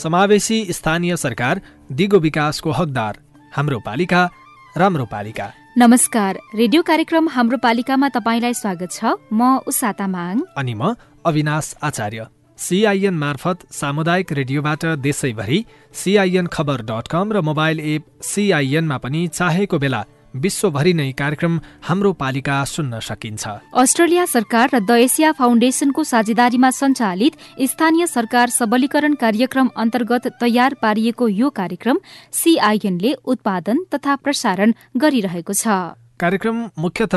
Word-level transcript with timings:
समावेशी 0.00 0.66
स्थानीय 0.70 1.16
सरकार 1.16 1.60
दिगो 1.92 2.18
विकासको 2.18 2.70
हकदार। 2.70 3.18
हाम्रो 3.56 3.80
पालिका 3.80 4.30
राम्रो 4.76 5.04
पालिका। 5.04 5.52
नमस्कार 5.78 6.38
रेडियो 6.54 6.82
कार्यक्रम 6.82 7.28
हाम्रो 7.28 7.58
पालिकामा 7.58 8.08
तपाईँलाई 8.08 8.54
स्वागत 8.54 8.92
छ। 8.92 9.04
म 9.32 9.58
उषा 9.66 9.92
तामाङ। 9.92 10.40
अनि 10.56 10.74
म 10.74 10.94
अविनाश 11.26 11.74
आचार्य। 11.82 12.26
सिआइएन 12.60 13.14
मार्फत 13.16 13.58
सामुदायिक 13.72 14.32
रेडियोबाट 14.32 14.84
देशैभरि 15.00 15.64
सिआइएन 15.94 16.46
खबर 16.46 16.82
डट 16.84 17.08
कम 17.08 17.32
र 17.32 17.40
मोबाइल 17.42 17.80
एप 17.90 18.04
सिआइएनमा 18.22 18.98
पनि 18.98 19.26
चाहेको 19.28 19.78
बेला 19.78 20.04
विश्वभरि 20.34 20.92
नै 20.94 21.10
कार्यक्रम 21.12 21.58
हाम्रो 21.82 22.12
पालिका 22.12 22.56
सुन्न 22.64 22.98
सकिन्छ। 23.00 23.48
अस्ट्रेलिया 23.74 24.26
सरकार 24.26 24.68
र 24.74 24.80
द 24.80 24.98
एसिया 25.06 25.32
फाउन्डेशनको 25.32 26.04
साझेदारीमा 26.04 26.70
सञ्चालित 26.72 27.40
स्थानीय 27.64 28.06
सरकार 28.06 28.50
सबलीकरण 28.50 29.14
कार्यक्रम 29.16 29.70
अन्तर्गत 29.76 30.28
तयार 30.40 30.76
पारिएको 30.82 31.28
यो 31.30 31.50
कार्यक्रम 31.56 32.00
सीआईएनले 32.34 33.14
उत्पादन 33.26 33.84
तथा 33.94 34.16
प्रसारण 34.20 34.74
गरिरहेको 34.96 35.52
छ। 35.54 35.96
कार्यक्रम 36.20 36.62
मुख्यत 36.78 37.14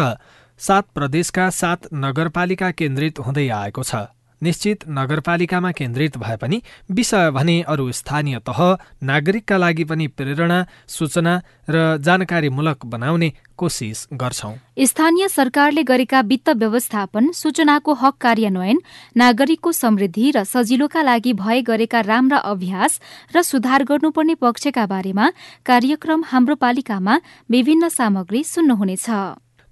सात 0.60 0.86
प्रदेशका 0.96 1.50
सात 1.52 1.94
नगरपालिका 1.94 2.72
केन्द्रित 2.72 3.20
हुँदै 3.20 3.48
आएको 3.52 3.84
छ। 3.84 4.08
निश्चित 4.44 4.84
नगरपालिकामा 4.90 5.72
केन्द्रित 5.72 6.18
भए 6.18 6.36
पनि 6.38 6.62
विषय 6.92 7.30
भने 7.32 7.56
अरू 7.68 7.92
स्थानीय 7.92 8.40
तह 8.48 8.60
नागरिकका 9.04 9.58
लागि 9.58 9.84
पनि 9.86 10.08
प्रेरणा 10.18 10.60
सूचना 10.90 11.34
र 11.70 11.98
जानकारीमूलक 12.00 12.86
बनाउने 12.86 13.30
कोसिस 13.58 14.08
गर्छौं। 14.14 14.54
स्थानीय 14.86 15.28
सरकारले 15.30 15.84
गरेका 15.84 16.22
वित्त 16.24 16.50
व्यवस्थापन 16.58 17.32
सूचनाको 17.34 17.94
हक 17.94 18.16
कार्यान्वयन 18.22 18.80
नागरिकको 19.18 19.72
समृद्धि 19.74 20.32
र 20.36 20.44
सजिलोका 20.46 21.02
लागि 21.02 21.34
भए 21.40 21.62
गरेका 21.64 22.02
राम्रा 22.04 22.38
अभ्यास 22.52 23.00
र 23.36 23.42
सुधार 23.44 23.84
गर्नुपर्ने 23.86 24.36
पक्षका 24.42 24.86
बारेमा 24.86 25.32
कार्यक्रम 25.66 26.24
हाम्रो 26.28 26.56
पालिकामा 26.58 27.20
विभिन्न 27.50 27.90
सामग्री 27.90 28.44
सुन्नुहुनेछ। 28.46 29.10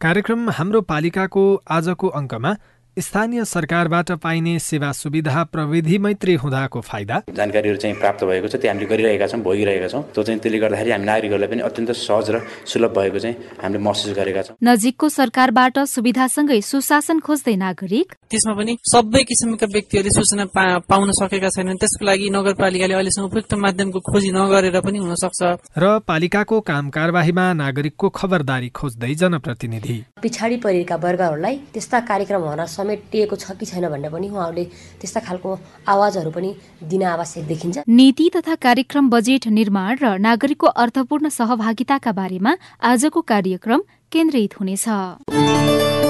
कार्यक्रम 0.02 0.50
हाम्रो 0.50 0.80
पालिकाको 0.82 1.42
आजको 1.70 2.08
अङ्कमा 2.20 2.52
स्थानीय 3.00 3.44
सरकारबाट 3.45 4.11
पाइने 4.22 4.58
सेवा 4.59 4.92
सुविधा 4.92 5.44
प्रविधि 5.47 5.97
मैत्री 5.97 6.34
हुँदाको 6.36 6.80
फाइदा? 6.81 7.22
जानकारीहरू 7.36 7.78
चाहिँ 7.80 7.95
प्राप्त 7.95 8.23
भएको 8.28 8.48
छ 8.48 8.56
त्यो 8.59 8.67
हामीले 8.67 8.86
गरिरहेका 8.86 9.28
छौँ 9.31 9.39
भोगिरहेका 9.42 9.88
छौँ। 9.88 10.02
त्यो 10.11 10.23
चाहिँ 10.23 10.39
त्यसले 10.44 10.59
गर्दाखेरि 10.59 10.92
हामी 10.92 11.06
नागरिकहरूलाई 11.08 11.48
पनि 11.48 11.61
अत्यन्त 11.64 11.92
सहज 11.95 12.30
र 12.36 12.39
सुलभ 12.67 12.92
भएको 12.92 13.20
चाहिँ 13.23 13.36
हामीले 13.64 13.80
महसुस 13.80 14.11
गरेका 14.11 14.42
छौँ। 14.44 14.56
नजिकको 14.59 15.08
सरकारबाट 15.08 15.80
सुविधासँगै 15.88 16.59
सुशासन 16.61 17.20
खोज्दै 17.23 17.56
नागरिक? 17.56 18.08
त्यसमा 18.28 18.53
पनि 18.59 18.75
सबै 18.83 19.23
किसिमका 19.23 19.67
व्यक्तिहरूले 19.72 20.11
सूचना 20.11 20.45
पाउन 20.83 21.11
सकेका 21.16 21.48
छैनन्। 21.48 21.80
त्यसको 21.80 22.03
लागि 22.03 22.28
नगरपालिकाले 22.28 22.94
अहिलेसम्म 22.94 23.26
उपयुक्त 23.31 23.53
माध्यमको 23.55 24.00
खोजी 24.03 24.31
नगरेर 24.36 24.76
पनि 24.83 24.98
हुन 25.00 25.16
सक्छ 25.16 25.42
र 25.80 26.03
पालिकाको 26.03 26.59
काम 26.59 26.92
कारवाहीमा 26.92 27.45
नागरिकको 27.55 28.08
खबरदारी 28.20 28.70
खोज्दै 28.76 29.14
जनप्रतिनिधि। 29.16 29.98
पिछाडि 30.20 30.58
परेका 30.59 30.95
वर्गहरूलाई 31.00 31.55
त्यस्ता 31.72 32.00
कार्यक्रम 32.11 32.44
हुन 32.44 32.59
समेटिएको 32.82 33.36
छ 33.36 33.58
कि 33.60 33.66
छैन 33.66 33.88
भनेर 33.90 34.12
पनि 34.12 34.30
उहाँहरूले 34.30 34.66
त्यस्ता 35.00 35.20
खालको 35.22 35.50
आवाजहरू 35.88 36.32
पनि 36.32 36.54
दिन 36.84 37.04
आवश्यक 37.14 37.48
देखिन्छ। 37.48 37.78
नीति 37.90 38.30
तथा 38.36 38.56
कार्यक्रम 38.68 39.10
बजेट 39.10 39.48
निर्माण 39.54 39.98
र 40.04 40.18
नागरिकको 40.20 40.68
अर्थपूर्ण 40.84 41.30
सहभागिताका 41.32 42.12
बारेमा 42.14 42.58
आजको 42.92 43.22
कार्यक्रम 43.34 43.82
केन्द्रित 44.12 44.60
हुनेछ। 44.60 46.01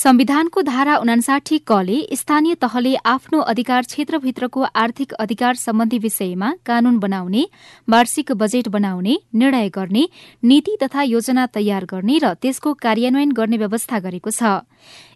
संविधानको 0.00 0.60
धारा 0.62 0.96
उनासाठी 0.96 1.56
कले 1.68 1.96
स्थानीय 2.16 2.54
तहले 2.54 2.94
आफ्नो 3.06 3.38
अधिकार 3.52 3.82
क्षेत्रभित्रको 3.82 4.62
आर्थिक 4.74 5.12
अधिकार 5.14 5.54
सम्बन्धी 5.54 5.98
विषयमा 5.98 6.52
कानून 6.66 6.98
बनाउने 6.98 7.44
वार्षिक 7.88 8.32
बजेट 8.32 8.68
बनाउने 8.68 9.16
निर्णय 9.34 9.68
गर्ने 9.68 10.06
नीति 10.42 10.76
तथा 10.82 11.02
योजना 11.02 11.44
तयार 11.46 11.84
गर्ने 11.84 12.16
र 12.18 12.32
त्यसको 12.34 12.72
कार्यान्वयन 12.80 13.32
गर्ने 13.32 13.56
व्यवस्था 13.56 13.98
गरेको 14.00 14.30
छ। 14.30 14.64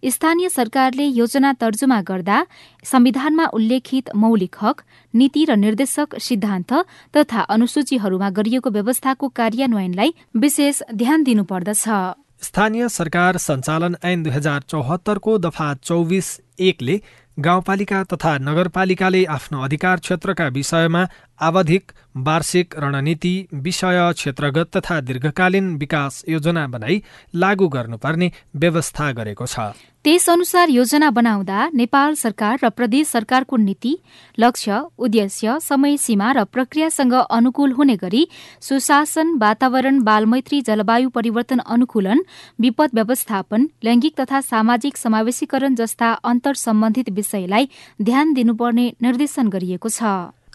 स्थानीय 0.05 0.49
सरकारले 0.49 1.07
योजना 1.17 1.53
तर्जुमा 1.57 2.01
गर्दा 2.03 2.45
संविधानमा 2.85 3.47
उल्लेखित 3.57 4.11
मौलिक 4.17 4.57
हक 4.63 4.83
नीति 5.15 5.45
र 5.45 5.57
निर्देशक 5.57 6.19
सिद्धान्त 6.21 6.73
तथा 7.17 7.47
अनुसूचीहरूमा 7.57 8.31
गरिएको 8.31 8.71
व्यवस्थाको 8.71 9.29
कार्यान्वयनलाई 9.33 10.15
विशेष 10.37 10.83
ध्यान 10.93 11.25
दिनुपर्दछ। 11.25 11.89
स्थानीय 12.45 12.89
सरकार 12.89 13.37
सञ्चालन 13.39 13.97
ऐन 14.05 14.23
दुई 14.23 14.33
हजार 14.33 14.63
चौहत्तरको 14.69 15.37
दफा 15.39 15.69
चौबिस 15.83 16.29
एकले 16.61 17.01
गाउँपालिका 17.39 18.03
तथा 18.05 18.37
नगरपालिकाले 18.39 19.25
आफ्नो 19.37 19.63
अधिकार 19.63 20.01
क्षेत्रका 20.01 20.47
विषयमा 20.57 21.07
आवधिक 21.41 21.93
वार्षिक 22.27 22.75
रणनीति 22.79 23.35
विषय 23.65 24.13
क्षेत्रगत 24.13 24.77
तथा 24.77 25.01
दीर्घकालीन 25.09 25.75
विकास 25.77 26.23
योजना 26.29 26.67
बनाई 26.67 27.03
लागू 27.35 27.69
गर्नुपर्ने 27.69 28.31
व्यवस्था 28.57 29.11
गरेको 29.13 29.47
छ। 29.47 29.73
त्यसअनुसार 30.05 30.69
योजना 30.69 31.09
बनाउँदा 31.11 31.59
नेपाल 31.75 32.15
सरकार 32.15 32.59
र 32.63 32.69
प्रदेश 32.71 33.07
सरकारको 33.09 33.57
नीति 33.57 33.93
लक्ष्य 34.39 34.81
उद्देश्य 34.99 35.57
समय 35.61 35.97
सीमा 35.97 36.33
र 36.33 36.45
प्रक्रियासँग 36.45 37.15
अनुकूल 37.15 37.73
हुने 37.73 37.97
गरी 37.97 38.27
सुशासन 38.61 39.33
वातावरण 39.41 40.03
बालमैत्री 40.05 40.61
जलवायु 40.61 41.09
परिवर्तन 41.09 41.65
अनुकूलन 41.67 42.21
विपद 42.61 42.95
व्यवस्थापन 42.95 43.69
लैंगिक 43.85 44.21
तथा 44.21 44.41
सामाजिक 44.43 44.97
समावेशीकरण 44.97 45.75
जस्ता 45.75 46.13
अन्तर 46.25 46.55
सम्बन्धित 46.67 47.11
विषयलाई 47.11 47.69
ध्यान 48.03 48.35
दिनुपर्ने 48.35 48.87
निर्देशन 49.03 49.49
गरिएको 49.49 49.89
छ। 49.89 50.03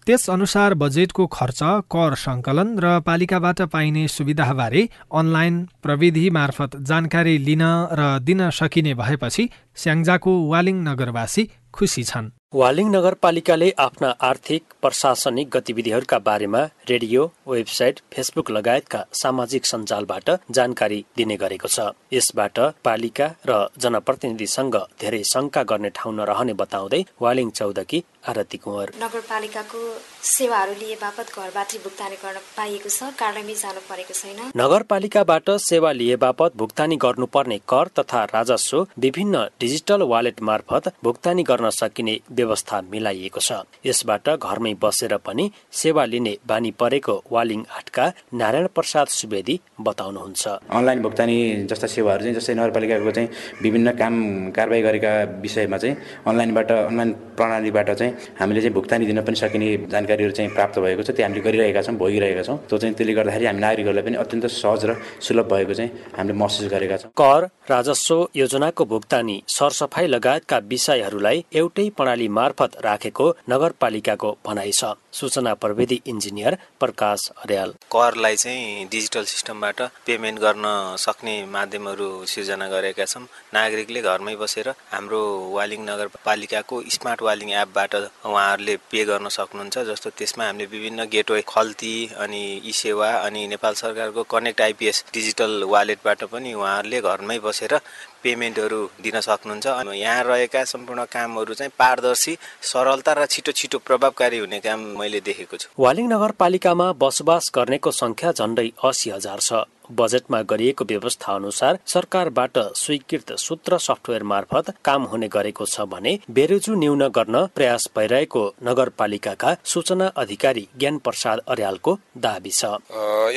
त्यसअनुसार 0.06 0.74
बजेटको 0.82 1.26
खर्च 1.28 1.60
कर 1.94 2.16
सङ्कलन 2.16 2.70
र 2.80 3.00
पालिकाबाट 3.02 3.62
पाइने 3.74 4.08
सुविधाबारे 4.08 4.82
अनलाइन 5.14 5.56
प्रविधि 5.84 6.26
मार्फत 6.32 6.76
जानकारी 6.90 7.38
लिन 7.48 7.64
र 7.94 8.10
दिन 8.24 8.50
सकिने 8.60 8.94
भएपछि 8.96 9.50
स्याङ्जाको 9.78 10.32
वालिङ 10.50 10.84
नगरवासी 10.84 11.50
खुसी 11.74 12.04
छन्। 12.04 12.30
वालिङ 12.56 12.88
नगरपालिकाले 12.90 13.70
आफ्ना 13.80 14.10
आर्थिक 14.28 14.64
प्रशासनिक 14.82 15.50
गतिविधिहरूका 15.56 16.18
बारेमा 16.20 16.62
रेडियो 16.90 17.26
वेबसाइट 17.48 18.00
फेसबुक 18.14 18.50
लगायतका 18.52 19.02
सामाजिक 19.14 19.66
सञ्जालबाट 19.66 20.30
जानकारी 20.58 21.00
दिने 21.18 21.36
गरेको 21.38 21.68
छ। 21.68 21.94
यसबाट 22.14 22.60
पालिका 22.84 23.28
र 23.50 23.60
जनप्रतिनिधिसँग 23.78 24.76
धेरै 25.02 25.22
शङ्का 25.34 25.64
गर्ने 25.72 25.90
ठाउँ 25.98 26.16
नरहने 26.16 26.54
बताउँदै 26.62 27.02
वालिङ 27.22 27.50
चौधकी 27.60 28.04
आरती 28.28 28.58
कुँवर। 28.58 28.92
नगरपालिकाको 29.02 29.80
सेवाहरू 30.24 30.74
लिए 30.80 30.96
बापत 31.02 31.28
घरबाट 31.32 31.72
भुक्तानी 31.84 32.16
गर्न 32.24 32.40
पाइएको 32.58 32.90
छ 32.90 33.16
कार्यालयमै 33.20 33.54
जानु 33.56 33.82
परेको 33.90 34.14
छैन। 34.14 34.40
नगरपालिकाबाट 34.54 35.50
सेवा 35.62 35.92
लिए 35.92 36.16
बापत 36.16 36.58
भुक्तानी 36.58 36.96
गर्नुपर्ने 36.96 37.58
कर 37.64 37.88
तथा 38.00 38.24
राजस्व 38.34 38.88
विभिन्न 39.00 39.44
डिजिटल 39.60 40.02
वालेट 40.04 40.42
मार्फत 40.42 40.92
भुक्तानी 41.04 41.44
गर्न 41.44 41.70
सकिने 41.72 42.20
व्यवस्था 42.32 42.82
मिलाइएको 42.92 43.40
छ। 43.40 43.64
यसबाट 43.86 44.30
घरमै 44.38 44.74
बसेर 44.82 45.18
पनि 45.26 45.50
सेवा 45.74 46.06
लिने 46.06 46.38
बानी 46.48 46.72
परेको 46.80 47.16
वालिङ 47.32 47.64
आठका 47.78 48.06
नारायण 48.34 48.68
प्रसाद 48.76 49.08
सुवेदी 49.10 49.60
बताउनुहुन्छ। 49.80 50.44
अनलाइन 50.70 51.02
भुक्तानी 51.02 51.38
जस्ता 51.72 51.88
सेवाहरू 51.88 52.24
चाहिँ 52.24 52.36
जस्तै 52.36 52.54
नगरपालिकाको 52.54 53.12
चाहिँ 53.12 53.30
विभिन्न 53.64 53.92
काम 53.96 54.14
कारवाही 54.52 54.82
गरेका 54.82 55.12
विषयमा 55.42 55.78
चाहिँ 55.78 55.96
अनलाइनबाट 56.28 56.72
अनलाइन 56.72 57.12
प्रणालीबाट 57.38 57.90
चाहिँ 57.92 58.09
हामीले 58.40 58.62
चाहिँ 58.62 58.74
भुक्तानी 58.74 59.06
दिन 59.06 59.22
पनि 59.22 59.36
सकिने 59.36 59.68
जानकारीहरू 59.94 60.34
चाहिँ 60.38 60.52
प्राप्त 60.54 60.80
भएको 60.80 61.04
छ 61.04 61.12
त्यो 61.12 61.26
हामीले 61.26 61.42
गरिरहेका 61.42 61.82
छौँ 61.82 61.96
भोगिरहेका 61.98 62.44
छौँ। 62.44 62.58
त्यो 62.70 62.78
चाहिँ 62.78 62.96
त्यसले 62.96 63.14
गर्दाखेरि 63.14 63.46
हामी 63.46 63.62
नागरिकहरूलाई 63.62 64.04
पनि 64.08 64.18
अत्यन्त 64.24 64.46
सहज 64.54 64.86
र 64.86 64.92
सुलभ 65.22 65.46
भएको 65.54 65.74
चाहिँ 65.74 65.92
हामीले 66.18 66.38
महसुस 66.40 66.68
गरेका 66.70 66.98
छौँ। 66.98 67.12
कर 67.16 67.42
राजस्व 67.70 68.28
योजनाको 68.36 68.86
भुक्तानी 68.86 69.38
सरसफाई 69.48 70.08
लगायतका 70.08 70.58
विषयहरूलाई 70.72 71.38
एउटै 71.54 71.90
प्रणाली 71.98 72.28
मार्फत 72.38 72.72
राखेको 72.86 73.26
नगरपालिकाको 73.50 74.30
भनाइ 74.46 74.72
छ। 74.72 74.96
सूचना 75.10 75.54
प्रविधि 75.54 76.00
इन्जिनियर 76.08 76.58
प्रकाश 76.80 77.22
अर्याल 77.44 77.70
करलाई 77.92 78.36
चाहिँ 78.36 78.86
डिजिटल 78.92 79.24
सिस्टमबाट 79.26 79.82
पेमेन्ट 80.06 80.40
गर्न 80.40 80.66
सक्ने 81.00 81.36
माध्यमहरू 81.52 82.10
सिर्जना 82.26 82.68
गरेका 82.70 83.06
छौँ। 83.06 83.24
नागरिकले 83.54 84.02
घरमै 84.02 84.36
बसेर 84.42 84.70
हाम्रो 84.94 85.22
वालिङ 85.56 85.82
नगरपालिकाको 85.86 86.82
स्मार्ट 86.96 87.22
वालिङ 87.22 87.50
एपबाट 87.62 87.96
उहाँहरूले 88.26 88.76
पे 88.92 89.04
गर्न 89.06 89.30
सक्नुहुन्छ 89.30 89.78
जस्तो 89.90 90.10
त्यसमा 90.18 90.46
हामीले 90.46 90.66
विभिन्न 90.66 91.06
गेटवे 91.14 91.42
खल्ती 91.48 91.94
अनि 92.18 92.42
ई 92.66 92.72
सेवा 92.74 93.10
अनि 93.26 93.48
नेपाल 93.48 93.74
सरकारको 93.74 94.24
कनेक्ट 94.34 94.62
आइपिएस 94.62 95.04
डिजिटल 95.14 95.64
वालेटबाट 95.70 96.24
पनि 96.32 96.54
उहाँहरूले 96.54 97.02
घरमै 97.02 97.40
बसेर 97.40 97.80
पेमेन्टहरू 98.24 98.80
दिन 99.02 99.20
सक्नुहुन्छ। 99.20 99.68
अनि 99.68 100.00
यहाँ 100.00 100.24
रहेका 100.24 100.64
सम्पूर्ण 100.66 101.04
कामहरू 101.12 101.54
चाहिँ 101.54 101.72
पारदर्शी 101.80 102.38
सरलता 102.72 103.14
र 103.14 103.26
छिटो 103.26 103.52
छिटो 103.52 103.78
प्रभावकारी 103.80 104.38
हुने 104.38 104.60
काम 104.60 104.80
मैले 105.00 105.20
देखेको 105.24 105.58
छु। 105.58 105.68
वालिङ 105.80 106.08
नगरपालिकामा 106.14 106.92
बसोबास 107.00 107.52
गर्नेको 107.56 107.92
संख्या 107.92 108.32
झण्डै 108.32 108.70
असी 108.84 109.10
हजार 109.10 109.40
छ। 109.40 109.52
बजेटमा 109.92 110.42
गरिएको 110.44 110.86
व्यवस्था 110.86 111.34
अनुसार 111.36 111.80
सरकारबाट 111.86 112.58
स्वीकृत 112.76 113.34
सूत्र 113.40 113.78
सफ्टवेयर 113.80 114.24
मार्फत 114.24 114.74
काम 114.86 115.04
हुने 115.04 115.28
गरेको 115.28 115.66
छ 115.66 115.88
भने 115.88 116.18
बेरोजु 116.32 116.76
न्यून 116.76 117.08
गर्न 117.10 117.46
प्रयास 117.56 117.90
भइरहेको 117.98 118.44
नगरपालिकाका 118.64 119.56
सूचना 119.66 120.08
अधिकारी 120.18 120.68
ज्ञान 120.78 120.98
प्रसाद 121.00 121.42
अर्यालको 121.48 121.98
दावी 122.18 122.52
छ। 122.52 122.66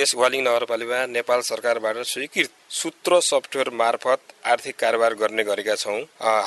यस 0.01 0.15
वालिङ 0.17 0.43
नगरपालिका 0.43 1.07
नेपाल 1.09 1.41
सरकारबाट 1.43 2.03
स्वीकृत 2.07 2.51
सूत्र 2.73 3.21
सफ्टवेयर 3.23 3.69
मार्फत 3.75 4.21
आर्थिक 4.47 4.77
कारोबार 4.77 5.15
गर्ने 5.15 5.43
गरेका 5.45 5.75
छौँ। 5.77 5.99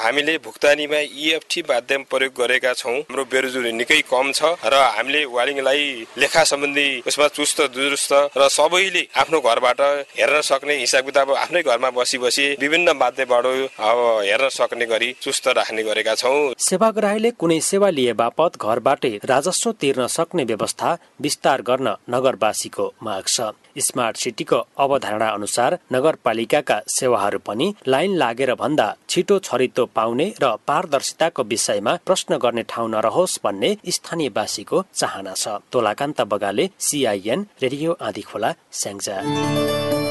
हामीले 0.01 0.37
भुक्तानीमा 0.45 0.97
इएफटी 0.97 1.61
माध्यम 1.69 2.03
प्रयोग 2.09 2.33
गरेका 2.37 2.71
छौँ। 2.73 2.93
हाम्रो 2.93 3.23
बेरोजगारी 3.31 3.71
निकै 3.73 4.01
कम 4.09 4.31
छ 4.31 4.57
र 4.65 4.73
हामीले 4.95 5.23
वालिङलाई 5.27 5.83
लेखा 6.17 6.43
सम्बन्धी 6.43 6.87
उसमा 7.07 7.27
चुस्त 7.29 7.61
दुरुस्त 7.71 8.13
र 8.37 8.47
सबैले 8.49 9.03
आफ्नो 9.15 9.39
घरबाट 9.39 9.81
हेर्न 10.17 10.41
सक्ने 10.41 10.75
हिसाब 10.77 11.05
किताब 11.05 11.31
आफ्नै 11.35 11.61
घरमा 11.63 11.89
बसी 11.91 12.17
बसी 12.17 12.45
विभिन्न 12.59 12.97
माध्यमबाट 12.97 13.45
अब 13.45 13.97
हेर्न 14.25 14.49
सक्ने 14.51 14.85
गरी 14.85 15.09
चुस्त 15.21 15.47
राख्ने 15.55 15.83
गरेका 15.83 16.15
छौँ। 16.15 16.53
सेवाग्राहीले 16.59 17.31
कुनै 17.33 17.59
सेवा 17.61 17.89
लिए 17.91 18.13
बापत 18.15 18.57
घरबाटै 18.57 19.13
राजस्व 19.23 19.71
तिर्न 19.79 20.07
सक्ने 20.09 20.43
व्यवस्था 20.43 20.97
विस्तार 21.21 21.61
गर्न 21.61 21.95
नगरवासीको 22.09 22.93
माग 23.03 23.23
छ। 23.27 23.53
स्मार्ट 23.77 24.17
सिटीको 24.17 24.57
अवधारणा 24.79 25.29
अनुसार 25.29 25.77
नगरपालिकाका 26.15 26.79
सेवाहरू 26.87 27.39
पनि 27.45 27.73
लाइन 27.87 28.15
लागेर 28.15 28.53
भन्दा 28.55 28.87
छिटो 29.09 29.39
छरितो 29.39 29.85
पाउने 29.95 30.27
र 30.41 30.55
पारदर्शिताको 30.67 31.43
विषयमा 31.43 31.93
प्रश्न 32.07 32.37
गर्ने 32.37 32.63
ठाउँ 32.71 32.89
नरहोस् 32.89 33.39
भन्ने 33.43 33.75
स्थानीयवासीको 33.89 34.83
चाहना 34.93 35.33
छ। 35.33 35.59
तोलाकान्त 35.71 36.21
बगाले 36.31 36.69
सिआइएन 36.79 37.45
रेडियो 37.61 37.97
आँधी 38.01 38.21
खोला 38.21 38.53
स्याङ्जा। 38.71 40.04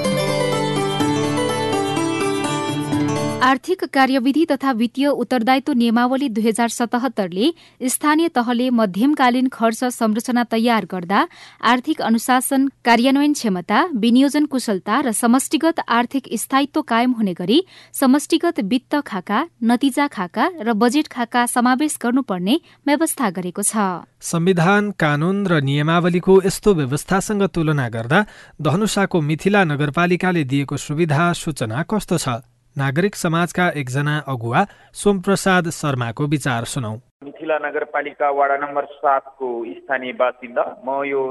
आर्थिक 3.45 3.85
कार्यविधि 3.93 4.45
तथा 4.51 4.71
वित्तीय 4.73 5.07
उत्तरदायित्व 5.07 5.73
नियमावली 5.73 6.29
दुई 6.29 6.43
हजार 6.45 6.69
सतहत्तरले 6.69 7.51
स्थानीय 7.93 8.29
तहले 8.37 8.69
मध्यमकालीन 8.71 9.49
खर्च 9.53 9.83
संरचना 9.95 10.45
तयार 10.53 10.85
गर्दा 10.93 11.25
आर्थिक 11.73 12.01
अनुशासन 12.03 12.67
कार्यान्वयन 12.85 13.33
क्षमता 13.33 13.83
विनियोजन 14.05 14.45
कुशलता 14.53 15.01
र 15.01 15.13
समष्टिगत 15.13 15.81
आर्थिक 15.89 16.29
स्थायित्व 16.43 16.83
कायम 16.89 17.13
हुने 17.19 17.35
गरी 17.35 17.61
समष्टिगत 18.01 18.61
वित्त 18.73 18.97
खाका 19.05 19.45
नतिजा 19.63 20.07
खाका 20.17 20.49
र 20.65 20.73
बजेट 20.73 21.09
खाका 21.13 21.45
समावेश 21.47 21.99
गर्नुपर्ने 22.01 22.57
व्यवस्था 22.87 23.31
गरेको 23.37 23.63
छ। 23.63 24.09
संविधान 24.25 24.91
कानून 24.97 25.45
र 25.47 25.61
नियमावलीको 25.69 26.41
यस्तो 26.49 26.75
व्यवस्थासँग 26.81 27.43
तुलना 27.53 27.89
गर्दा 27.93 28.25
धनुषाको 28.63 29.21
मिथिला 29.21 29.65
नगरपालिकाले 29.69 30.45
दिएको 30.49 30.77
सुविधा 30.89 31.33
सूचना 31.45 31.85
कस्तो 31.93 32.19
छ? 32.19 32.41
नागरिक 32.77 33.15
समाजका 33.15 33.67
एकजना 33.81 34.13
अगुवा 34.29 34.61
सोमप्रसाद 35.01 35.69
शर्माको 35.75 36.27
विचार 36.27 36.65
सुनौ। 36.71 36.91
मिथिला 37.25 37.59
नगरपालिका 37.59 38.31
वाडा 38.31 38.57
नम्बर 38.57 38.85
सातको 38.95 39.51
स्थानीय 39.67 40.13
बासिन्दा 40.19 40.65
म 40.83 41.05
यो 41.07 41.23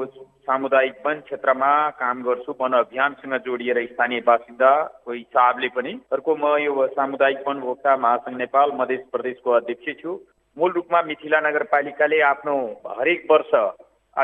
सामुदायिक 0.48 1.04
वन 1.06 1.20
क्षेत्रमा 1.28 1.74
काम 2.00 2.24
गर्छु 2.24 2.56
वन 2.62 2.74
अभियानसँग 2.80 3.36
जोडिएर 3.44 3.84
स्थानीय 3.88 4.24
बासिन्दाको 4.24 5.12
हिसाबले 5.12 5.68
पनि। 5.76 5.94
अर्को 6.14 6.36
म 6.36 6.56
यो 6.64 6.88
सामुदायिक 6.96 7.48
वन 7.48 7.60
भोक्ता 7.60 7.98
महासङ्घ 8.00 8.38
नेपाल 8.38 8.72
मध्य 8.80 9.04
प्रदेशको 9.12 9.52
अध्यक्ष 9.60 10.02
छु। 10.02 10.20
मूल 10.58 10.72
रूपमा 10.72 11.02
मिथिला 11.04 11.40
नगरपालिकाले 11.50 12.22
आफ्नो 12.32 12.60
हरेक 13.00 13.32
वर्ष 13.32 13.54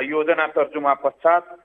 योजना 0.08 0.48
तर्जुमा 0.56 0.94
पश्चात 1.04 1.58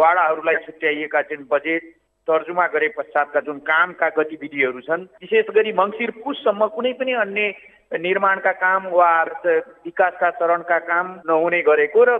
वाडाहरूलाई 0.00 0.56
छुट्याइएका 0.64 1.20
जुन 1.28 1.46
बजेट 1.50 1.96
तर्जुमा 2.28 2.66
गरे 2.68 2.88
पश्चातका 2.96 3.40
जुन 3.42 3.58
कामका 3.64 4.08
गतिविधिहरू 4.16 4.80
छन्। 4.82 5.06
विशेष 5.20 5.46
गरी 5.50 5.72
मङ्सिर 5.74 6.10
पुससम्म 6.22 6.66
कुनै 6.74 6.92
पनि 6.94 7.12
अन्य 7.18 7.52
निर्माणका 7.92 8.52
काम 8.56 8.86
वा 8.88 9.10
विकासका 9.84 10.30
चरणका 10.32 10.78
काम 10.80 11.06
नहुने 11.28 11.60
गरेको 11.62 12.04
र 12.04 12.18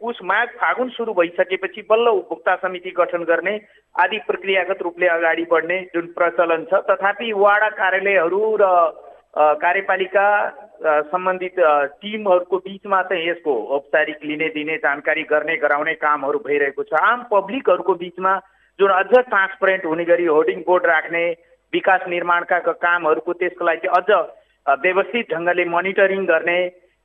पुस 0.00 0.18
माघ 0.22 0.46
फागुन 0.60 0.88
सुरु 0.90 1.12
भइसकेपछि 1.14 1.82
बल्ल 1.88 2.08
उपभोक्ता 2.18 2.56
समिति 2.60 2.90
गठन 2.98 3.22
गर्ने 3.24 3.54
आदि 3.94 4.18
प्रक्रियागत 4.26 4.82
रूपले 4.82 5.06
अगाडि 5.08 5.44
बढ्ने 5.50 5.80
जुन 5.94 6.06
प्रचलन 6.12 6.64
छ 6.64 6.82
तथापि 6.90 7.32
वाडा 7.34 7.68
कार्यालयहरू 7.80 8.42
र 8.60 8.64
कार्यपालिका 9.34 10.26
सम्बन्धित 11.08 11.56
टिमहरूको 12.02 12.58
बिचमा 12.60 13.02
चाहिँ 13.02 13.28
यसको 13.28 13.54
औपचारिक 13.76 14.18
लिने 14.24 14.48
दिने 14.54 14.76
जानकारी 14.78 15.22
गर्ने 15.30 15.56
गराउने 15.56 15.94
कामहरू 16.04 16.38
भइरहेको 16.44 16.82
छ। 16.84 17.00
आम 17.02 17.24
पब्लिकहरूको 17.32 17.94
बिचमा 18.02 18.34
जुन 18.78 18.90
अझ 18.90 19.06
ट्रान्सपरेन्ट 19.08 19.84
हुने 19.86 20.04
गरी 20.04 20.24
होर्डिङ 20.26 20.62
बोर्ड 20.66 20.86
राख्ने 20.86 21.24
विकास 21.72 22.00
निर्माणका 22.08 22.58
कामहरूको 22.70 23.32
त्यसको 23.32 23.64
लागि 23.64 23.88
अझ 23.98 24.08
व्यवस्थित 24.82 25.34
ढङ्गले 25.34 25.64
मोनिटरिङ 25.70 26.24
गर्ने 26.26 26.58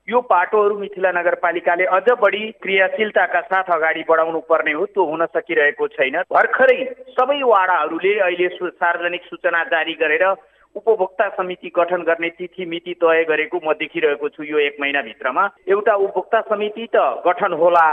यो 0.07 0.19
पाटोहरू 0.29 0.77
मिथिला 0.79 1.11
नगरपालिकाले 1.11 1.85
अझ 1.95 2.15
बढी 2.21 2.43
क्रियाशीलताका 2.61 3.41
साथ 3.49 3.67
अगाडि 3.71 4.03
बढाउनु 4.09 4.39
पर्ने 4.49 4.71
हो 4.73 4.85
त्यो 4.87 5.03
हुन 5.05 5.25
सकिरहेको 5.33 5.87
छैन। 5.95 6.15
भर्खरै 6.33 6.77
सबै 7.17 7.39
वाडाहरूले 7.51 8.13
अहिले 8.19 8.47
सार्वजनिक 8.61 9.23
सूचना 9.25 9.63
जारी 9.73 9.93
गरेर 10.01 10.25
उपभोक्ता 10.75 11.27
समिति 11.29 11.71
गठन 11.75 12.01
गर्ने 12.03 12.29
तिथि 12.29 12.65
मिति 12.65 12.93
तय 13.03 13.23
गरेको 13.29 13.59
म 13.63 13.73
देखिरहेको 13.75 14.29
छु 14.29 14.43
यो 14.43 14.57
एक 14.59 14.75
महिनाभित्रमा। 14.81 15.45
एउटा 15.67 15.93
उपभोक्ता 15.97 16.41
समिति 16.49 16.87
त 16.95 17.05
गठन 17.25 17.53
होला 17.61 17.87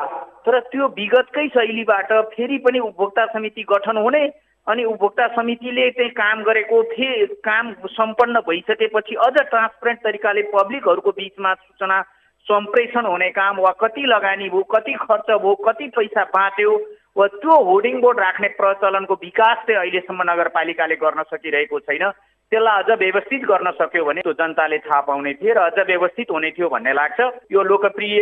तर 0.46 0.58
त्यो 0.73 0.88
विगतकै 0.96 1.46
शैलीबाट 1.49 2.12
फेरि 2.34 2.58
पनि 2.67 2.78
उपभोक्ता 2.81 3.26
समिति 3.28 3.62
गठन 3.70 3.96
हुने 3.99 4.25
अनि 4.67 4.84
उपभोक्ता 4.84 5.26
समितिले 5.34 5.90
चाहिँ 5.90 6.11
काम 6.12 6.43
गरेको 6.43 6.82
थिए 6.93 7.26
काम 7.43 7.73
सम्पन्न 7.94 8.40
भइसकेपछि 8.49 9.14
अझ 9.26 9.34
ट्रान्सपरेन्ट 9.40 10.00
तरिकाले 10.05 10.43
पब्लिकहरूको 10.52 11.11
बिचमा 11.12 11.55
सूचना 11.55 12.00
सम्प्रेषण 12.46 13.06
हुने 13.06 13.31
काम 13.31 13.61
वा 13.61 13.70
कति 13.81 14.02
लगानी 14.06 14.49
भयो 14.49 14.62
कति 14.70 14.93
खर्च 15.00 15.31
भयो 15.32 15.55
कति 15.64 15.87
पैसा 15.96 16.25
बाँच्यो 16.34 16.76
वा 17.17 17.26
त्यो 17.34 17.55
होर्डिङ 17.64 18.00
बोर्ड 18.00 18.20
राख्ने 18.20 18.49
प्रचलनको 18.58 19.14
विकास 19.22 19.56
चाहिँ 19.67 19.81
अहिलेसम्म 19.81 20.31
नगरपालिकाले 20.31 20.96
गर्न 20.96 21.22
सकिरहेको 21.31 21.79
छैन। 21.81 22.11
त्यसलाई 22.52 22.82
अझ 22.82 22.98
व्यवस्थित 22.98 23.44
गर्न 23.44 23.70
सक्यो 23.75 24.04
भने 24.04 24.20
त्यो 24.22 24.32
जनताले 24.32 24.78
थाहा 24.78 25.00
पाउने 25.02 25.32
थिए 25.34 25.52
र 25.52 25.58
अझ 25.60 25.87
व्यवस्थित 25.87 26.31
हुने 26.31 26.50
थियो 26.50 26.69
भन्ने 26.69 26.93
लाग्छ। 26.93 27.20
यो 27.50 27.62
लोकप्रिय 27.64 28.20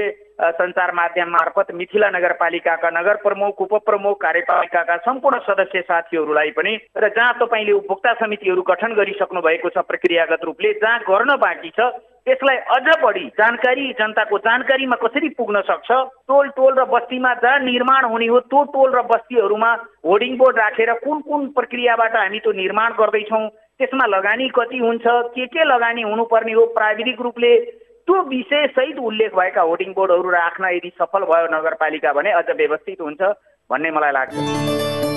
सञ्चार 0.57 0.93
माध्यम 0.93 1.29
मार्फत 1.31 1.73
मिथिला 1.75 2.09
नगरपालिकाका 2.11 2.91
नगर 2.91 3.17
प्रमुख 3.21 3.61
उपप्रमुख 3.61 4.17
कार्यपालिकाका 4.23 4.97
सम्पूर्ण 5.05 5.39
सदस्य 5.45 5.81
साथीहरूलाई 5.83 6.51
पनि 6.57 6.75
र 6.97 7.09
जहाँ 7.11 7.33
तपाईँले 7.37 7.73
उपभोक्ता 7.75 8.13
समितिहरू 8.17 8.63
गठन 8.63 8.95
गरिसक्नु 8.95 9.41
भएको 9.43 9.69
छ 9.71 9.85
प्रक्रियागत 9.85 10.45
रूपले 10.45 10.73
जहाँ 10.81 10.99
गर्न 11.05 11.37
बाँकी 11.37 11.71
छ 11.71 11.93
त्यसलाई 12.25 12.57
अझ 12.75 12.97
बढी 13.03 13.25
जानकारी 13.39 13.85
जनताको 13.93 14.39
जानकारीमा 14.41 14.97
कसरी 14.97 15.29
पुग्न 15.37 15.61
सक्छ 15.63 15.91
टोल 16.25 16.49
टोल 16.57 16.73
र 16.75 16.85
बस्तीमा 16.89 17.33
जहाँ 17.43 17.59
निर्माण 17.63 18.05
हुने 18.09 18.27
हो 18.27 18.41
त्यो 18.49 18.63
टोल 18.73 18.97
र 18.97 19.03
बस्तीहरूमा 19.11 19.73
होर्डिङ 20.07 20.37
बोर्ड 20.39 20.59
राखेर 20.59 20.93
कुन 21.05 21.21
कुन 21.21 21.47
प्रक्रियाबाट 21.53 22.17
हामी 22.17 22.39
त्यो 22.39 22.53
निर्माण 22.55 22.93
गर्दैछौँ 22.95 23.45
त्यसमा 23.81 24.07
लगानी 24.07 24.49
कति 24.49 24.79
हुन्छ 24.79 25.03
के 25.07 25.47
के 25.47 25.65
लगानी 25.65 26.03
हुनुपर्ने 26.03 26.53
हो 26.53 26.65
प्राविधिक 26.75 27.21
रूपले 27.21 27.51
त्यो 28.09 28.21
विषय 28.23 28.67
सहित 28.67 28.99
उल्लेख 28.99 29.35
भएका 29.35 29.63
होर्डिङ 29.63 29.93
बोर्डहरू 29.93 30.31
राख्न 30.31 30.71
यदि 30.77 30.93
सफल 31.03 31.25
भयो 31.25 31.47
नगरपालिका 31.57 32.13
भने 32.13 32.31
अझ 32.33 32.45
व्यवस्थित 32.57 33.01
हुन्छ 33.01 33.23
भन्ने 33.71 33.91
मलाई 33.91 34.13
लाग्छ। 34.13 35.14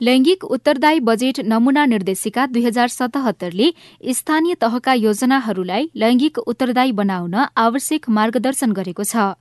लैङ्गिक 0.00 0.44
उत्तरदायी 0.46 1.00
बजेट 1.00 1.38
नमूना 1.44 1.84
निर्देशिका 1.86 2.46
दुई 2.46 2.62
हजार 2.64 2.88
सतहत्तरले 2.88 3.66
स्थानीय 4.18 4.54
तहका 4.56 4.92
योजनाहरूलाई 4.96 5.90
लैङ्गिक 5.94 6.38
उत्तरदायी 6.44 6.92
बनाउन 7.00 7.34
आवश्यक 7.64 8.08
मार्गदर्शन 8.18 8.72
गरेको 8.72 9.04
छ। 9.04 9.36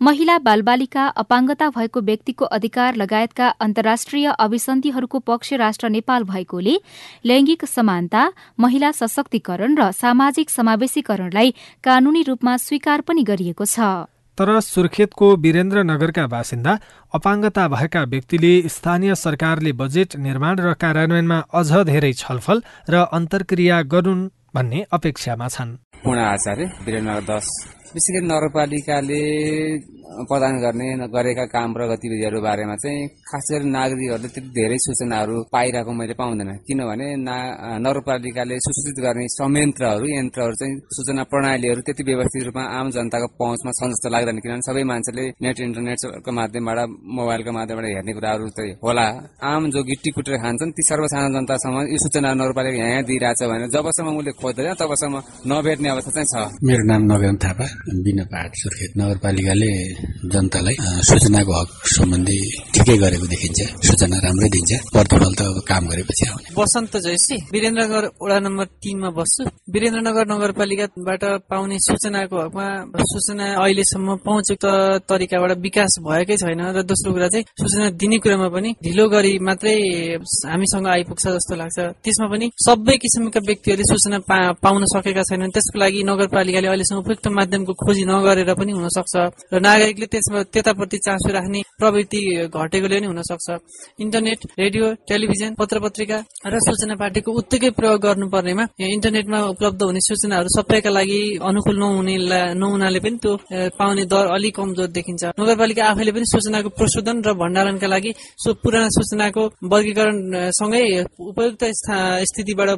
महिला 0.00 0.38
बालबालिका 0.44 1.06
अपाङ्गता 1.24 1.70
भएको 1.70 2.00
व्यक्तिको 2.02 2.44
अधिकार 2.58 3.00
लगायतका 3.02 3.48
अन्तर्राष्ट्रिय 3.64 4.36
अभिसन्धिहरूको 4.38 5.18
पक्ष 5.24 5.52
राष्ट्र 5.64 5.88
नेपाल 5.96 6.30
भएकोले 6.30 6.78
लैङ्गिक 7.24 7.64
समानता 7.66 8.28
महिला 8.60 8.92
सशक्तिकरण 8.92 9.76
र 9.80 9.90
सामाजिक 9.96 10.50
समावेशीकरणलाई 10.50 11.54
कानूनी 11.84 12.22
रूपमा 12.28 12.56
स्वीकार 12.60 13.00
पनि 13.08 13.22
गरिएको 13.24 13.64
छ। 13.64 14.11
तर 14.38 14.48
सुर्खेतको 14.60 15.26
वीरेन्द्रनगरका 15.36 16.24
बासिन्दा 16.26 16.72
अपाङ्गता 17.14 17.64
भएका 17.68 18.02
व्यक्तिले 18.12 18.52
स्थानीय 18.68 19.14
सरकारले 19.14 19.72
बजेट 19.82 20.16
निर्माण 20.16 20.54
र 20.60 20.72
कार्यान्वयनमा 20.82 21.38
अझ 21.60 21.70
धेरै 21.90 22.12
छलफल 22.22 22.62
र 22.90 22.94
अन्तर्क्रिया 23.18 23.82
गरून् 23.92 24.28
भन्ने 24.54 24.80
अपेक्षामा 24.92 25.46
छन्। 25.48 25.76
विशेष 27.94 28.14
गरी 28.14 28.26
नगरपालिकाले 28.26 29.22
प्रदान 30.28 30.54
गर्ने 30.62 30.86
गरेका 31.08 31.44
काम 31.52 31.70
र 31.78 31.82
गतिविधिहरू 31.90 32.38
बारेमा 32.44 32.74
चाहिँ 32.82 33.06
खास 33.28 33.46
गरी 33.52 33.66
नागरिकहरूले 33.70 34.28
त्यति 34.28 34.50
धेरै 34.58 34.78
सूचनाहरू 34.84 35.34
पाइरहेको 35.54 35.92
मैले 36.00 36.14
पाउँदैन। 36.20 36.50
किनभने 36.68 37.06
नगरपालिकाले 37.80 38.56
सूचित 38.66 38.98
गर्ने 39.04 39.24
संयन्त्रहरू 39.34 40.06
यन्त्रहरू 40.12 40.54
चाहिँ 40.60 40.74
सूचना 40.96 41.22
प्रणालीहरू 41.32 41.80
त्यति 41.86 42.02
व्यवस्थित 42.08 42.42
रूपमा 42.46 42.64
आम 42.78 42.86
जनताको 42.96 43.26
पहुँचमा 43.40 43.70
छन् 43.78 43.92
जस्तो 43.92 44.08
लाग्दैन। 44.14 44.38
किनभने 44.44 44.64
सबै 44.68 44.82
मान्छेले 44.92 45.24
नेट 45.42 45.56
इन्टरनेटको 45.66 46.30
माध्यमबाट 46.38 46.78
मोबाइलको 47.18 47.50
माध्यमबाट 47.58 47.86
हेर्ने 47.92 48.12
कुराहरू 48.12 48.48
चाहिँ 48.56 48.72
होला। 48.84 49.06
आम 49.52 49.62
जो 49.72 49.80
गिट्टी 49.90 50.10
कुटेर 50.16 50.36
खान्छन् 50.44 50.74
ती 50.76 50.82
सर्वसाधारण 50.90 51.30
जनतासम्म 51.36 51.76
यी 51.88 51.98
सूचना 52.04 52.30
नगरपालिका 52.36 52.84
यहाँ 52.84 53.02
दिइरहेछ 53.08 53.40
भने 53.48 53.66
जबसम्म 53.74 54.16
उसले 54.20 54.32
खोज्दैन 54.40 54.74
तबसम्म 54.76 55.14
नभेट्ने 55.48 55.88
अवस्था 55.88 56.10
चाहिँ 56.16 56.28
छ। 56.32 56.36
मेरो 56.68 56.84
नाम 56.92 57.02
नगेन 57.12 57.36
थापा। 57.40 57.66
बिना 57.82 58.24
पहाड 58.24 58.52
सुर्खेत 58.54 58.92
नगरपालिकाले 58.96 59.72
जनतालाई 60.22 60.76
सूचनाको 61.02 61.52
हक 61.52 61.68
सम्बन्धी 61.92 62.38
ठिकै 62.74 62.96
गरेको 63.02 63.26
देखिन्छ 63.26 63.60
सूचना 63.88 64.16
राम्रै 64.22 64.48
दिन्छ 64.54 64.70
प्रतिफल 64.94 65.32
त 65.34 65.40
अब 65.50 65.58
काम 65.66 65.82
गरेपछि 65.90 66.24
आउने। 66.30 66.48
वसन्त 66.54 66.94
जयसी 67.06 67.36
वीरेन्द्रनगर 67.50 68.04
वडा 68.22 68.38
नम्बर 68.46 68.66
तिनमा 68.82 69.10
बस्छु। 69.18 69.42
वीरेन्द्रनगर 69.74 70.24
नगरपालिकाबाट 70.32 71.22
पाउने 71.50 71.76
सूचनाको 71.88 72.36
हकमा 72.38 72.66
सूचना 73.12 73.46
अहिलेसम्म 73.62 74.08
पहुँचयुक्त 74.22 74.66
तरिकाबाट 75.10 75.52
विकास 75.66 75.92
भएकै 76.06 76.36
छैन 76.38 76.62
र 76.70 76.78
दोस्रो 76.86 77.10
कुरा 77.12 77.28
चाहिँ 77.34 77.44
सूचना 77.58 77.86
दिने 77.98 78.18
कुरामा 78.22 78.48
पनि 78.54 78.70
ढिलो 78.78 79.04
गरी 79.10 79.32
मात्रै 79.42 79.76
हामीसँग 80.22 80.86
आइपुग्छ 80.86 81.24
जस्तो 81.34 81.54
लाग्छ। 81.58 81.78
त्यसमा 82.04 82.26
पनि 82.30 82.46
सबै 82.62 82.96
किसिमका 83.02 83.40
व्यक्तिहरूले 83.42 83.90
सूचना 83.90 84.18
पाउन 84.62 84.82
सकेका 84.94 85.22
छैनन्। 85.26 85.50
त्यसको 85.50 85.76
लागि 85.82 86.00
नगरपालिकाले 86.06 86.68
अहिलेसम्म 86.70 87.02
उपयुक्त 87.02 87.26
माध्यमको 87.38 87.72
खोजी 87.82 88.04
नगरेर 88.06 88.50
पनि 88.54 88.72
हुन 88.78 88.86
सक्छ 88.96 89.14
र 89.50 89.58
नागरिकले 89.66 90.10
त्यसमा 90.12 90.42
त्यताप्रति 90.52 90.98
चासो 91.06 91.28
राख्ने 91.36 91.60
प्रवृत्ति 91.80 92.20
घटेकोले 92.52 92.98
नै 93.00 93.06
हुन 93.10 93.20
सक्छ 93.30 93.48
इन्टरनेट 94.04 94.40
रेडियो 94.62 94.86
टेलिभिजन 95.10 95.50
पत्र 95.60 95.76
पत्रिका 95.84 96.18
र 96.52 96.54
सूचना 96.66 96.94
पार्टीको 97.02 97.30
उत्तिकै 97.40 97.70
प्रयोग 97.78 98.00
गर्नुपर्नेमा 98.06 98.64
इन्टरनेटमा 98.96 99.38
उपलब्ध 99.54 99.82
हुने 99.82 100.00
सूचनाहरू 100.08 100.48
सबैका 100.56 100.90
लागि 100.98 101.20
अनुकूल 101.48 101.76
नहुने 101.82 102.16
नहुनाले 102.62 103.00
पनि 103.04 103.16
त्यो 103.22 103.32
पाउने 103.78 104.04
दर 104.12 104.24
अलिक 104.36 104.54
कमजोर 104.56 104.88
देखिन्छ। 104.96 105.22
नगरपालिका 105.40 105.82
आफैले 105.90 106.12
पनि 106.16 106.26
सूचनाको 106.34 106.68
प्रशोधन 106.78 107.16
र 107.26 107.32
भण्डारणका 107.42 107.88
लागि 107.94 108.10
पुराना 108.62 108.88
सूचनाको 108.96 109.42
वर्गीकरणसँगै 109.72 110.84
उपयुक्त 111.30 111.62
स्थितिबाट 112.30 112.70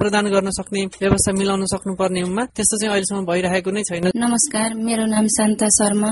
प्रदान 0.00 0.24
गर्न 0.34 0.48
सक्ने 0.58 0.80
व्यवस्था 1.02 1.32
मिलाउन 1.40 1.64
सक्नुपर्नेमा 1.72 2.42
त्यस्तो 2.56 2.76
चाहिँ 2.80 2.92
अहिलेसम्म 2.92 3.24
भइरहेको 3.30 3.70
नै 3.76 3.82
छैन। 3.88 4.04
नमस्कार 4.16 4.68
मेरो 4.86 5.04
नाम 5.14 5.26
शान्ता 5.36 5.66
शर्मा 5.78 6.10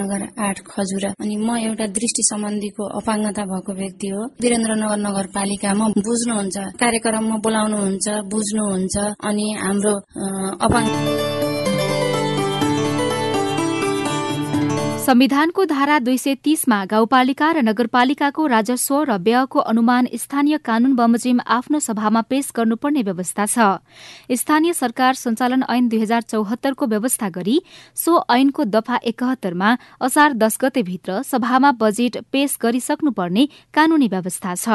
वीरेन्द्रनगर 0.00 0.22
आठ 0.48 0.58
खजुरा। 0.70 1.10
अनि 1.20 1.36
म 1.36 1.56
एउटा 1.68 1.86
दृष्टि 1.96 2.22
सम्बन्धीको 2.30 2.84
अपाङ्गता 3.00 3.42
भएको 3.52 3.72
व्यक्ति 3.80 4.08
हो। 4.14 4.22
वीरेन्द्रनगर 4.42 4.98
नगरपालिकामा 5.06 5.86
बुझ्नुहुन्छ 6.06 6.56
कार्यक्रममा 6.80 7.36
बोलाउनुहुन्छ 7.44 8.06
बुझ्नुहुन्छ 8.32 8.96
अनि 9.28 9.46
हाम्रो 9.60 9.94
अपाङ्ग 10.66 11.39
संविधानको 15.10 15.64
धारा 15.66 15.98
दुई 15.98 16.18
सय 16.18 16.34
तीसमा 16.38 16.76
गाउँपालिका 16.86 17.50
र 17.50 17.60
नगरपालिकाको 17.60 18.46
राजस्व 18.46 18.94
र 19.02 19.16
व्ययको 19.18 19.58
अनुमान 19.60 20.06
स्थानीय 20.14 20.58
कानून 20.62 20.94
बमोजिम 20.94 21.40
आफ्नो 21.50 21.78
सभामा 21.80 22.20
पेश 22.30 22.50
गर्नुपर्ने 22.54 23.02
व्यवस्था 23.02 23.46
छ। 23.46 23.82
स्थानीय 24.30 24.72
सरकार 24.72 25.14
सञ्चालन 25.14 25.64
ऐन 25.66 25.88
दुई 25.88 25.98
हजार 25.98 26.22
चौहत्तरको 26.22 26.86
व्यवस्था 26.86 27.28
गरी 27.28 27.58
सो 27.96 28.12
ऐनको 28.30 28.64
दफा 28.66 28.98
एकहत्तरमा 29.02 29.70
असार 30.00 30.32
दश 30.38 30.58
गतेभित्र 30.62 31.22
सभामा 31.26 31.70
बजेट 31.80 32.18
पेश 32.30 32.54
गरिसक्नुपर्ने 32.62 33.46
कानूनी 33.74 34.08
व्यवस्था 34.08 34.54
छ। 34.54 34.68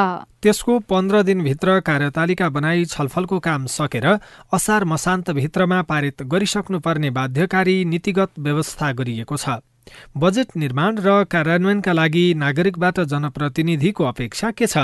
त्यसको 0.44 0.78
पन्ध्र 0.84 1.22
दिनभित्र 1.22 1.78
कार्यतालिका 1.80 2.48
बनाई 2.50 2.84
छलफलको 2.86 3.38
काम 3.40 3.64
सकेर 3.72 4.06
असार 4.52 4.84
मसान्तभित्रमा 4.84 5.80
पारित 5.88 6.22
गरिसक्नुपर्ने 6.28 7.10
बाध्यकारी 7.20 7.76
नीतिगत 7.86 8.38
व्यवस्था 8.38 8.92
गरिएको 9.00 9.36
छ। 9.38 9.56
बजेट 10.16 10.56
निर्माण 10.56 10.98
र 10.98 11.24
कार्यान्वयनका 11.30 11.92
लागि 11.92 12.24
नागरिकबाट 12.36 13.00
जनप्रतिनिधिको 13.12 14.04
अपेक्षा 14.04 14.50
के 14.50 14.66
छ? 14.66 14.78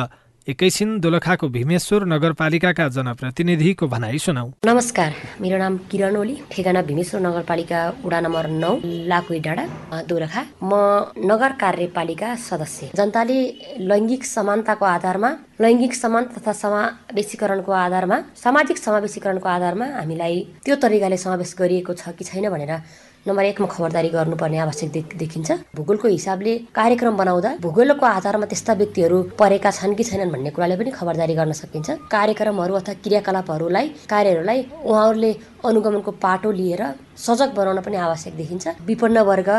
एकैछिन 0.49 0.99
दोलखाको 1.01 1.49
भीमेश्वर 1.49 2.05
नगरपालिकाका 2.13 2.87
जनप्रतिनिधिको 2.89 3.87
भनाइ 3.87 4.19
सुनाउ। 4.19 4.49
नमस्कार 4.67 5.11
मेरो 5.41 5.59
नाम 5.59 5.77
किरण 5.91 6.17
ओली 6.17 6.35
ठेगाना 6.51 6.83
भीमेश्वर 6.83 7.21
नगरपालिका 7.21 7.81
वडा 8.05 8.21
नम्बर 8.21 8.47
नौ 8.63 8.73
लाकुई 8.83 9.39
डाँडा 9.39 9.65
दोलखा। 10.11 10.43
म 10.63 10.73
नगर 11.31 11.53
कार्यपालिका 11.63 12.35
सदस्य। 12.49 12.91
जनताले 12.99 13.39
लैङ्गिक 13.87 14.25
समानताको 14.27 14.85
आधारमा 14.85 15.31
लैङ्गिक 15.63 15.95
समान 15.95 16.25
तथा 16.35 16.53
समावेशीकरणको 16.63 17.73
आधारमा 17.87 18.17
सामाजिक 18.35 18.79
समावेशीकरणको 18.79 19.49
आधारमा 19.49 19.87
हामीलाई 19.99 20.37
त्यो 20.67 20.75
तरिकाले 20.83 21.17
समावेश 21.23 21.55
गरिएको 21.55 21.93
छ 21.95 22.19
कि 22.19 22.25
छैन 22.25 22.51
भनेर 22.51 22.75
नम्बर 23.23 23.45
एकमा 23.45 23.67
खबरदारी 23.71 24.09
गर्नुपर्ने 24.11 24.59
आवश्यक 24.59 24.91
देखिन्छ। 25.15 25.51
भूगोलको 25.79 26.09
हिसाबले 26.09 26.53
कार्यक्रम 26.75 27.15
बनाउँदा 27.17 27.51
भूगोलको 27.63 28.07
आधारमा 28.09 28.47
त्यस्ता 28.51 28.73
व्यक्तिहरू 28.75 29.19
परेका 29.39 29.71
छन् 29.71 29.95
कि 29.95 30.05
छैनन् 30.05 30.33
भन्ने 30.35 30.51
कुराले 30.51 30.75
पनि 30.75 30.91
खबरदारी 30.91 31.35
गर्न 31.39 31.53
सकिन्छ। 31.55 31.89
कार्यक्रमहरू 32.11 32.75
अथवा 32.75 32.95
क्रियाकलापहरूलाई 32.99 33.87
कार्यहरूलाई 34.11 34.61
उहाँहरूले 34.83 35.33
अनुगमनको 35.63 36.11
पाटो 36.19 36.51
लिएर 36.51 36.83
सजग 37.15 37.55
बनाउन 37.55 37.81
पनि 37.87 37.97
आवश्यक 38.11 38.35
देखिन्छ। 38.35 38.65
विपन्न 38.91 39.19
वर्ग 39.31 39.51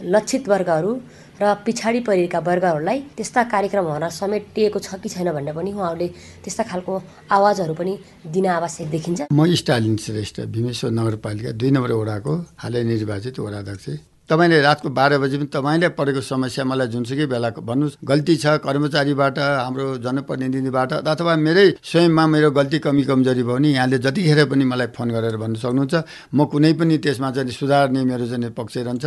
लक्षित 0.00 0.48
वर्गहरू 0.48 0.92
र 1.40 1.54
पछाडि 1.64 2.00
परेका 2.04 2.38
वर्गहरूलाई 2.38 2.98
त्यस्ता 3.16 3.42
कार्यक्रमहरूमा 3.48 4.08
समेटिएको 4.12 4.78
छ 4.78 5.00
कि 5.00 5.08
छैन 5.08 5.32
भनेर 5.32 5.54
पनि 5.56 5.72
उहाँहरूले 5.72 6.08
त्यस्ता 6.44 6.62
खालको 6.68 6.92
आवाजहरू 7.32 7.74
पनि 7.80 7.92
दिन 8.28 8.46
आवश्यक 8.60 8.86
देखिन्छ। 8.90 9.20
म 9.32 9.40
स्टालिन 9.56 9.96
श्रेष्ठ 9.96 10.36
भीमेश्वर 10.52 10.90
नगरपालिका 10.90 11.50
दुई 11.56 11.70
नम्बर 11.70 11.92
वडाको 11.96 12.32
हालै 12.60 12.82
निर्वाचित 12.84 13.38
वडाध्यक्ष। 13.40 13.88
तपाईँले 14.30 14.58
रातको 14.62 14.88
बाह्र 14.94 15.18
बजी 15.18 15.36
पनि 15.42 15.48
तपाईँले 15.50 15.88
परेको 15.98 16.20
समस्या 16.22 16.64
मलाई 16.64 16.88
जुनसुकै 16.94 17.26
बेला 17.26 17.48
भन्नुहोस्। 17.60 17.98
गल्ती 18.00 18.34
छ 18.38 18.46
कर्मचारीबाट 18.62 19.38
हाम्रो 19.38 19.86
जनप्रतिनिधिबाट 20.06 20.92
अथवा 21.02 21.34
मेरै 21.36 21.66
स्वयंमा 21.82 22.24
मेरो 22.30 22.50
गल्ती 22.54 22.78
कमी 22.78 23.02
कमजोरी 23.10 23.42
भयो 23.42 23.54
भने 23.58 23.68
यहाँले 23.74 23.98
जतिखेर 23.98 24.40
पनि 24.46 24.64
मलाई 24.70 24.88
फोन 24.94 25.08
गरेर 25.10 25.36
भन्नु 25.42 25.58
सक्नुहुन्छ 25.58 25.94
म 26.30 26.38
कुनै 26.46 26.72
पनि 26.78 26.96
त्यसमा 27.02 27.28
चाहिँ 27.34 27.50
सुधार्ने 27.50 28.00
मेरो 28.06 28.26
चाहिँ 28.30 28.50
पक्ष 28.54 28.74
रहन्छ। 28.86 29.04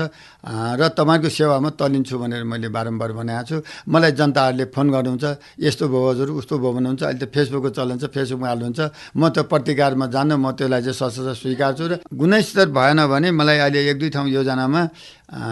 र 0.75 0.81
तपाईँको 0.91 1.29
सेवामा 1.31 1.69
तलिन्छु 1.79 2.15
भनेर 2.19 2.43
मैले 2.43 2.67
बारम्बार 2.67 3.11
भनेको 3.15 3.43
छु। 3.47 3.57
मलाई 3.87 4.11
जनताहरूले 4.19 4.65
फोन 4.75 4.87
गर्नुहुन्छ 4.91 5.25
यस्तो 5.63 5.85
भयो 5.87 6.09
हजुर 6.11 6.29
उस्तो 6.35 6.55
भयो 6.59 6.71
भन्नुहुन्छ 6.75 7.01
अहिले 7.03 7.25
त 7.25 7.31
फेसबुकको 7.31 7.69
चलन 7.71 7.97
छ 8.01 8.05
फेसबुकमा 8.11 8.47
हाल्नुहुन्छ 8.51 8.81
म 9.15 9.21
त 9.31 9.47
प्रतिकारमा 9.47 10.05
जान्न 10.11 10.31
म 10.35 10.51
त्यसलाई 10.51 10.81
चाहिँ 10.83 10.99
सशस्त्र 10.99 11.33
स्वीकार्छु 11.39 11.83
र 11.87 11.93
गुणस्तर 12.11 12.67
भएन 12.75 12.99
भने 13.07 13.29
मलाई 13.31 13.57
अहिले 13.63 13.79
एक 13.87 13.97
दुई 13.99 14.09
ठाउँ 14.11 14.27
योजनामा 14.29 14.81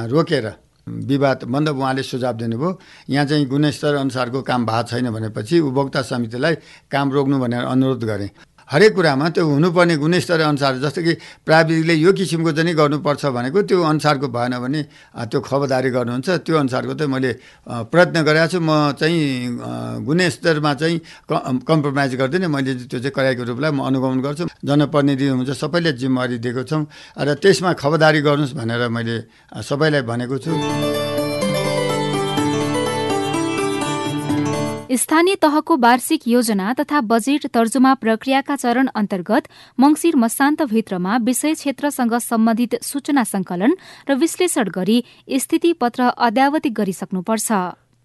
रोकेर 0.09 0.47
विवाद 0.87 1.43
मन्दप 1.45 1.75
उहाँले 1.75 2.03
सुझाव 2.03 2.33
दिनुभयो। 2.35 2.69
यहाँ 3.09 3.25
चाहिँ 3.25 3.45
गुणस्तर 3.45 3.95
अनुसारको 3.95 4.41
काम 4.41 4.65
भएको 4.65 4.87
छैन 4.89 5.09
भनेपछि 5.11 5.59
उपभोक्ता 5.61 6.01
समितिलाई 6.01 6.55
काम 6.91 7.11
रोक्नु 7.11 7.39
भनेर 7.39 7.63
अनुरोध 7.65 8.03
गरेँ। 8.03 8.29
हरेक 8.71 8.95
कुरामा 8.95 9.27
त्यो 9.35 9.43
हुनुपर्ने 9.43 9.95
गुणस्तर 9.99 10.39
अनुसार 10.47 10.79
जस्तो 10.79 11.01
कि 11.03 11.13
प्राविधिकले 11.43 11.93
यो 11.93 12.11
किसिमको 12.15 12.51
चाहिँ 12.55 12.71
गर्नुपर्छ 12.71 13.23
भनेको 13.35 13.59
त्यो 13.67 13.77
अनुसारको 13.83 14.27
भएन 14.31 14.53
भने 14.63 14.81
त्यो 15.27 15.39
खबरदारी 15.43 15.89
गर्नुहुन्छ। 15.91 16.29
त्यो 16.47 16.55
अनुसारको 16.55 16.93
चाहिँ 16.95 17.11
मैले 17.11 17.31
प्रयत्न 17.91 18.17
गरेको 18.23 18.47
छु। 18.47 18.59
म 18.63 18.95
चाहिँ 18.95 20.07
गुणस्तरमा 20.07 20.71
चाहिँ 20.79 20.97
कम्प्रोमाइज 21.67 22.15
गर्दिनँ। 22.15 22.47
मैले 22.47 22.71
त्यो 22.87 22.99
चाहिँ 23.03 23.11
कराईको 23.11 23.43
रूपलाई 23.43 23.71
म 23.75 23.83
अनुगमन 23.91 24.19
गर्छु। 24.23 24.47
जनप्रतिनिधि 24.63 25.25
हुन्छ 25.35 25.51
सबैले 25.51 25.91
जिम्मेवारी 25.99 26.37
दिएको 26.39 26.63
छौँ। 26.63 26.87
र 27.19 27.35
त्यसमा 27.43 27.75
खबरदारी 27.75 28.19
गर्नुहोस् 28.23 28.55
भनेर 28.55 28.87
मैले 28.87 29.15
सबैलाई 29.59 30.01
भनेको 30.07 30.37
छु। 30.39 31.20
स्थानीय 34.91 35.35
तहको 35.35 35.75
वार्षिक 35.77 36.27
योजना 36.27 36.73
तथा 36.73 36.99
बजेट 37.01 37.45
तर्जुमा 37.47 37.93
प्रक्रियाका 37.95 38.55
चरण 38.55 38.87
अन्तर्गत 38.95 39.47
मंगिर 39.79 40.15
मसान्तभित्रमा 40.15 41.17
विषय 41.17 41.53
क्षेत्रसँग 41.53 42.15
सम्बन्धित 42.21 42.75
सूचना 42.83 43.23
संकलन 43.23 43.75
र 44.09 44.15
विश्लेषण 44.15 44.69
गरी 44.69 45.03
स्थिति 45.39 45.73
पत्र 45.73 46.09
अद्यावधिक 46.19 46.73
गरिसक्नुपर्छ। 46.73 47.51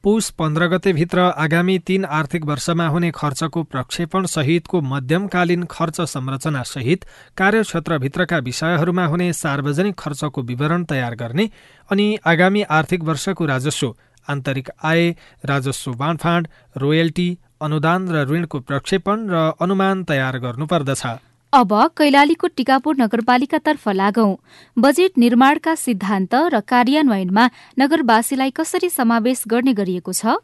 पुष 0.04 0.30
पन्ध्र 0.30 0.66
गतेभित्र 0.68 1.20
आगामी 1.36 1.78
तीन 1.78 2.04
आर्थिक 2.04 2.44
वर्षमा 2.44 2.86
हुने 2.86 3.10
खर्चको 3.10 3.62
प्रक्षेपण 3.64 4.26
सहितको 4.26 4.80
मध्यमकालीन 4.92 5.64
खर्च 5.70 6.00
संरचना 6.06 6.62
सहित 6.62 7.04
कार्यक्षेत्रभित्रका 7.36 8.38
विषयहरूमा 8.46 9.06
हुने 9.06 9.32
सार्वजनिक 9.32 9.98
खर्चको 9.98 10.42
विवरण 10.42 10.84
तयार 10.84 11.14
गर्ने 11.14 11.50
अनि 11.90 12.16
आगामी 12.26 12.62
आर्थिक 12.78 13.04
वर्षको 13.04 13.46
राजस्व 13.46 13.94
आन्तरिक 14.28 14.70
आय 14.84 15.10
राजस्व 15.44 15.92
बाँडफाँड 15.94 16.48
रोयल्टी 16.76 17.28
अनुदान 17.62 18.08
र 18.08 18.24
ऋणको 18.28 18.58
प्रक्षेपण 18.60 19.28
र 19.30 19.36
अनुमान 19.60 20.04
तयार 20.04 20.38
गर्नुपर्दछ। 20.38 21.04
अब 21.52 21.72
कैलालीको 21.96 22.46
टिकापुर 22.56 22.96
नगरपालिकातर्फ 22.98 23.88
लागौं। 23.88 24.34
बजेट 24.76 25.12
निर्माणका 25.18 25.74
सिद्धान्त 25.74 26.34
र 26.52 26.60
कार्यान्वयनमा 26.60 27.44
नगरवासीलाई 27.78 28.50
कसरी 28.50 28.88
समावेश 28.90 29.42
गर्ने 29.48 29.72
गरिएको 29.72 30.12
छ? 30.12 30.36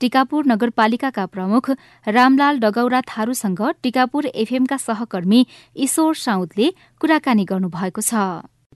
टिकापुर 0.00 0.46
नगरपालिकाका 0.46 1.24
प्रमुख 1.26 1.70
रामलाल 2.06 2.58
डगौरा 2.58 3.00
थारूसँग 3.08 3.60
टिकापुर 3.82 4.26
एफएमका 4.34 4.76
सहकर्मी 4.76 5.46
ईश्वर 5.76 6.14
साउदले 6.14 6.66
कुराकानी 7.00 7.44
गर्नुभएको 7.44 8.02
छ। 8.02 8.14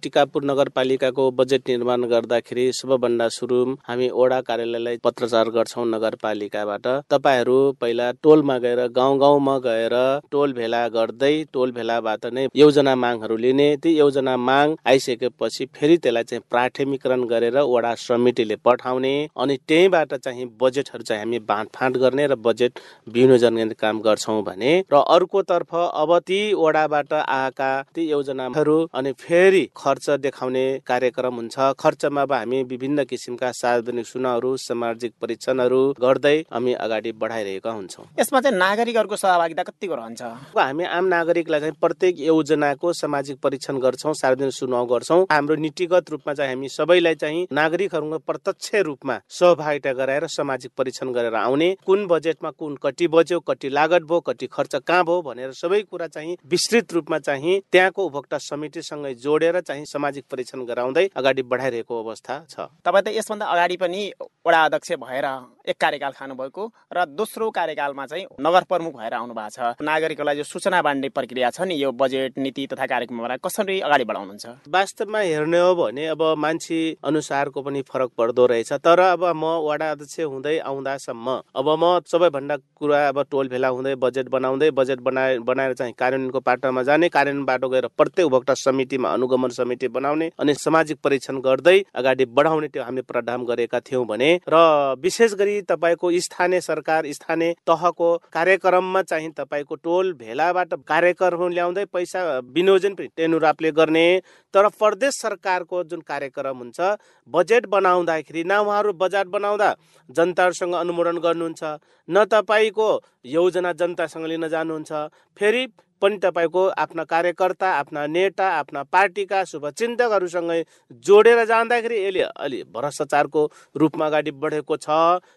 टिकापुर 0.02 0.44
नगरपालिकाको 0.44 1.24
बजेट 1.38 1.68
निर्माण 1.68 2.02
गर्दाखेरि 2.08 2.64
सबभन्दा 2.72 3.28
सुरु 3.28 3.58
हामी 3.88 4.08
ओडा 4.22 4.40
कार्यालयलाई 4.48 4.96
पत्रचार 5.04 5.48
गर्छौँ 5.50 5.86
नगरपालिकाबाट। 5.86 6.86
तपाईँहरू 7.10 7.56
पहिला 7.80 8.10
टोलमा 8.22 8.56
गएर 8.58 8.86
गाउँ 8.96 9.18
गाउँमा 9.18 9.56
गएर 9.66 9.94
टोल 10.32 10.52
भेला 10.52 10.82
गर्दै 10.96 11.32
टोल 11.52 11.72
भेलाबाट 11.72 12.26
नै 12.32 12.46
योजना 12.56 12.94
मागहरू 12.96 13.36
लिने। 13.36 13.68
ती 13.76 13.96
योजना 13.98 14.36
माग 14.38 14.76
आइसकेपछि 14.86 15.66
फेरि 15.74 15.96
त्यसलाई 15.98 16.24
चाहिँ 16.24 16.42
प्राथमिकरण 16.50 17.24
गरेर 17.26 17.58
वडा 17.66 17.94
समितिले 17.98 18.56
पठाउने 18.64 19.14
अनि 19.36 19.56
त्यहीँबाट 19.68 20.14
चाहिँ 20.16 20.46
बजेटहरू 20.60 21.02
चाहिँ 21.02 21.22
हामी 21.22 21.38
बाँडफाँड 21.48 21.96
गर्ने 21.96 22.26
र 22.26 22.34
बजेट 22.46 22.78
विनियोजन 23.08 23.56
गर्ने 23.56 23.74
काम 23.80 24.00
गर्छौँ 24.02 24.42
भने। 24.44 24.72
र 24.92 25.02
अर्कोतर्फ 25.16 25.74
अब 25.74 26.18
ती 26.28 26.40
वडाबाट 26.54 27.12
आएका 27.14 27.70
ती 27.94 28.08
योजनाहरू 28.10 28.78
अनि 28.94 29.12
फेरि 29.18 29.64
खर्च 29.86 30.10
देखाउने 30.20 30.66
कार्यक्रम 30.86 31.34
हुन्छ। 31.34 31.72
खर्चमा 31.78 32.22
अब 32.22 32.32
हामी 32.32 32.62
विभिन्न 32.64 33.04
किसिमका 33.04 33.50
सार्वजनिक 33.54 34.06
चुनावहरू 34.06 34.56
सामाजिक 34.58 35.12
परीक्षणहरू 35.22 35.80
गर्दै 36.00 36.36
हामी 36.52 36.72
अगाडि 36.76 37.12
बढाइरहेका 37.14 37.70
हुन्छौँ। 37.70 38.04
यसमा 38.20 38.40
चाहिँ 38.40 38.58
नागरिकहरूको 38.58 39.16
सहभागिता 39.16 39.62
कतिको 39.62 39.94
रहन्छ? 39.94 40.22
हामी 40.58 40.84
आम 40.86 41.04
नागरिकलाई 41.06 41.60
चाहिँ 41.60 41.76
प्रत्येक 41.80 42.20
योजनाको 42.20 42.92
सामाजिक 42.94 43.38
परीक्षण 43.40 43.78
गर्छौँ 43.78 44.14
सार्वजनिक 44.14 44.54
चुनाव 44.54 44.86
गर्छौँ। 44.86 45.20
हाम्रो 45.30 45.54
नीतिगत 45.56 46.10
रूपमा 46.10 46.34
चाहिँ 46.34 46.52
हामी 46.52 46.68
सबैलाई 46.68 47.14
चाहिँ 47.14 47.46
नागरिकहरूको 47.52 48.18
प्रत्यक्ष 48.26 48.74
रूपमा 48.86 49.18
सहभागिता 49.30 49.92
गराएर 49.92 50.26
सामाजिक 50.28 50.70
परीक्षण 50.78 51.12
गरेर 51.12 51.34
आउने। 51.36 51.70
कुन 51.86 52.06
बजेटमा 52.06 52.50
कुन 52.52 52.76
कति 52.82 53.08
बज्यो 53.08 53.40
कति 53.42 53.68
लागत 53.70 54.02
भयो 54.02 54.20
कति 54.22 54.46
खर्च 54.48 54.74
कहाँ 54.78 55.04
भयो 55.04 55.22
भनेर 55.22 55.52
सबै 55.54 55.82
कुरा 55.82 56.06
चाहिँ 56.08 56.36
विस्तृत 56.46 56.92
रूपमा 56.92 57.18
चाहिँ 57.20 57.60
त्यहाँको 57.72 58.04
उपभोक्ता 58.06 58.38
समितिसँगै 58.40 59.14
जोडेर 59.16 59.60
चाहिँ 59.60 59.75
चाहिँ 59.76 59.86
सामाजिक 59.86 60.24
परीक्षण 60.32 60.64
गराउँदै 60.64 61.06
अगाडि 61.12 61.42
बढाइरहेको 61.52 61.94
अवस्था 62.02 62.34
छ। 62.48 62.54
तपाईँ 62.80 63.04
त 63.04 63.08
यसभन्दा 63.12 63.46
अगाडि 63.46 63.76
पनि 63.76 64.00
वडा 64.46 64.62
अध्यक्ष 64.64 64.92
भएर 65.02 65.24
एक 65.66 65.76
कार्यकाल 65.80 66.12
खानुभएको 66.14 66.64
र 66.94 67.04
दोस्रो 67.18 67.50
कार्यकालमा 67.50 68.04
चाहिँ 68.06 68.26
नगर 68.40 68.64
प्रमुख 68.70 68.92
भएर 68.96 69.14
आउनु 69.14 69.34
भएको 69.34 69.74
छ। 69.74 69.82
नागरिकलाई 69.82 70.36
जो 70.36 70.44
सूचना 70.44 70.82
बाँड्ने 70.86 71.08
प्रक्रिया 71.10 71.50
छ 71.50 71.66
नि 71.66 71.74
यो 71.74 71.90
बजेट 71.92 72.38
नीति 72.38 72.66
तथा 72.70 72.86
कार्यक्रमलाई 72.86 73.38
कसरी 73.42 73.80
अगाडि 73.80 74.04
बढाउनुहुन्छ? 74.06 74.46
वास्तवमा 74.70 75.18
हेर्ने 75.18 75.58
हो 75.58 75.74
भने 75.74 76.06
अब 76.14 76.22
मान्छे 76.38 76.78
अनुसारको 77.02 77.62
पनि 77.62 77.82
फरक 77.90 78.10
पर्दो 78.18 78.46
रहेछ। 78.46 78.72
तर 78.86 79.00
अब 79.00 79.24
म 79.34 79.50
वडा 79.66 79.90
अध्यक्ष 79.90 80.20
हुँदै 80.20 80.58
आउँदासम्म 80.62 81.26
अब 81.58 81.68
म 81.74 81.98
सबैभन्दा 82.06 82.56
कुरा 82.78 83.08
अब 83.08 83.22
टोल 83.30 83.48
भेला 83.48 83.68
हुँदै 83.74 83.94
बजेट 83.98 84.28
बनाउँदै 84.30 84.70
बजेट 84.78 85.00
बनाए 85.02 85.38
बनाएर 85.42 85.74
चाहिँ 85.74 85.94
कार्यान्वयनको 85.98 86.40
पाटोमा 86.46 86.82
जाने 86.86 87.08
कार्यान्वयन 87.08 87.46
बाटो 87.46 87.68
गएर 87.68 87.86
प्रत्येक 87.98 88.26
उपभोक्ता 88.26 88.54
समितिमा 88.62 89.10
अनुगमन 89.10 89.58
समिति 89.58 89.88
बनाउने 89.98 90.30
अनि 90.38 90.54
सामाजिक 90.54 91.02
परीक्षण 91.02 91.40
गर्दै 91.42 91.78
अगाडि 91.94 92.24
बढाउने 92.30 92.68
त्यो 92.68 92.82
हामीले 92.84 93.02
प्रावधान 93.10 93.44
गरेका 93.44 93.80
थियौँ 93.82 94.06
भने 94.06 94.34
र 94.46 94.56
विशेष 94.98 95.34
गरी 95.34 95.60
तपाईँको 95.64 96.10
स्थानीय 96.20 96.60
सरकार 96.62 97.06
स्थानीय 97.12 97.54
तहको 97.66 98.16
कार्यक्रममा 98.32 99.02
चाहिँ 99.04 99.30
तपाईँको 99.32 99.74
टोल 99.78 100.12
भेलाबाट 100.16 100.74
कार्यक्रम 100.86 101.48
ल्याउँदै 101.50 101.84
पैसा 101.88 102.22
विनियोजन 102.50 102.94
पनि 102.94 103.08
टेनुरापले 103.16 103.70
गर्ने 103.72 104.06
तर 104.54 104.68
प्रदेश 104.74 105.14
सरकारको 105.16 105.82
जुन 105.86 106.00
कार्यक्रम 106.06 106.58
हुन्छ 106.58 106.94
बजेट 107.28 107.66
बनाउँदाखेरि 107.68 108.44
न 108.44 108.58
उहाँहरू 108.58 108.92
बजेट 108.96 109.26
बनाउँदा 109.28 109.74
जनताहरूसँग 110.10 110.74
अनुमोदन 110.76 111.18
गर्नुहुन्छ 111.20 111.76
न 112.08 112.24
तपाईँको 112.30 112.88
योजना 113.30 113.72
जनतासँग 113.74 114.26
लिन 114.26 114.48
जानुहुन्छ 114.48 114.92
फेरि 115.36 115.66
पनि 116.02 116.16
तपाईँको 116.18 116.62
आफ्ना 116.76 117.04
कार्यकर्ता 117.04 117.68
आफ्ना 117.72 118.06
नेता 118.06 118.46
आफ्ना 118.52 118.82
पार्टीका 118.92 119.42
शुभचिन्तकहरूसँगै 119.44 120.62
जोडेर 121.04 121.44
जाँदाखेरि 121.44 121.96
यसले 121.98 122.22
अलि 122.36 122.62
भ्रष्टाचारको 122.74 123.42
रूपमा 123.76 124.06
अगाडि 124.06 124.30
बढेको 124.42 124.76
छ। 124.76 124.88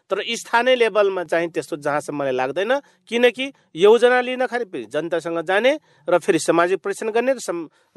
तर 0.10 0.24
स्थानीय 0.36 0.76
लेभलमा 0.76 1.24
चाहिँ 1.24 1.50
त्यस्तो 1.50 1.78
जहाँसम्म 1.78 2.18
मलाई 2.20 2.34
लाग्दैन। 2.34 2.74
किनकि 3.10 3.52
योजना 3.76 4.20
लिन 4.22 4.46
खालि 4.46 4.66
फेरि 4.66 4.86
जनतासँग 4.92 5.40
जाने 5.48 5.72
र 6.08 6.18
फेरि 6.20 6.40
सामाजिक 6.40 6.80
परीक्षण 6.84 7.10
गर्ने 7.12 7.34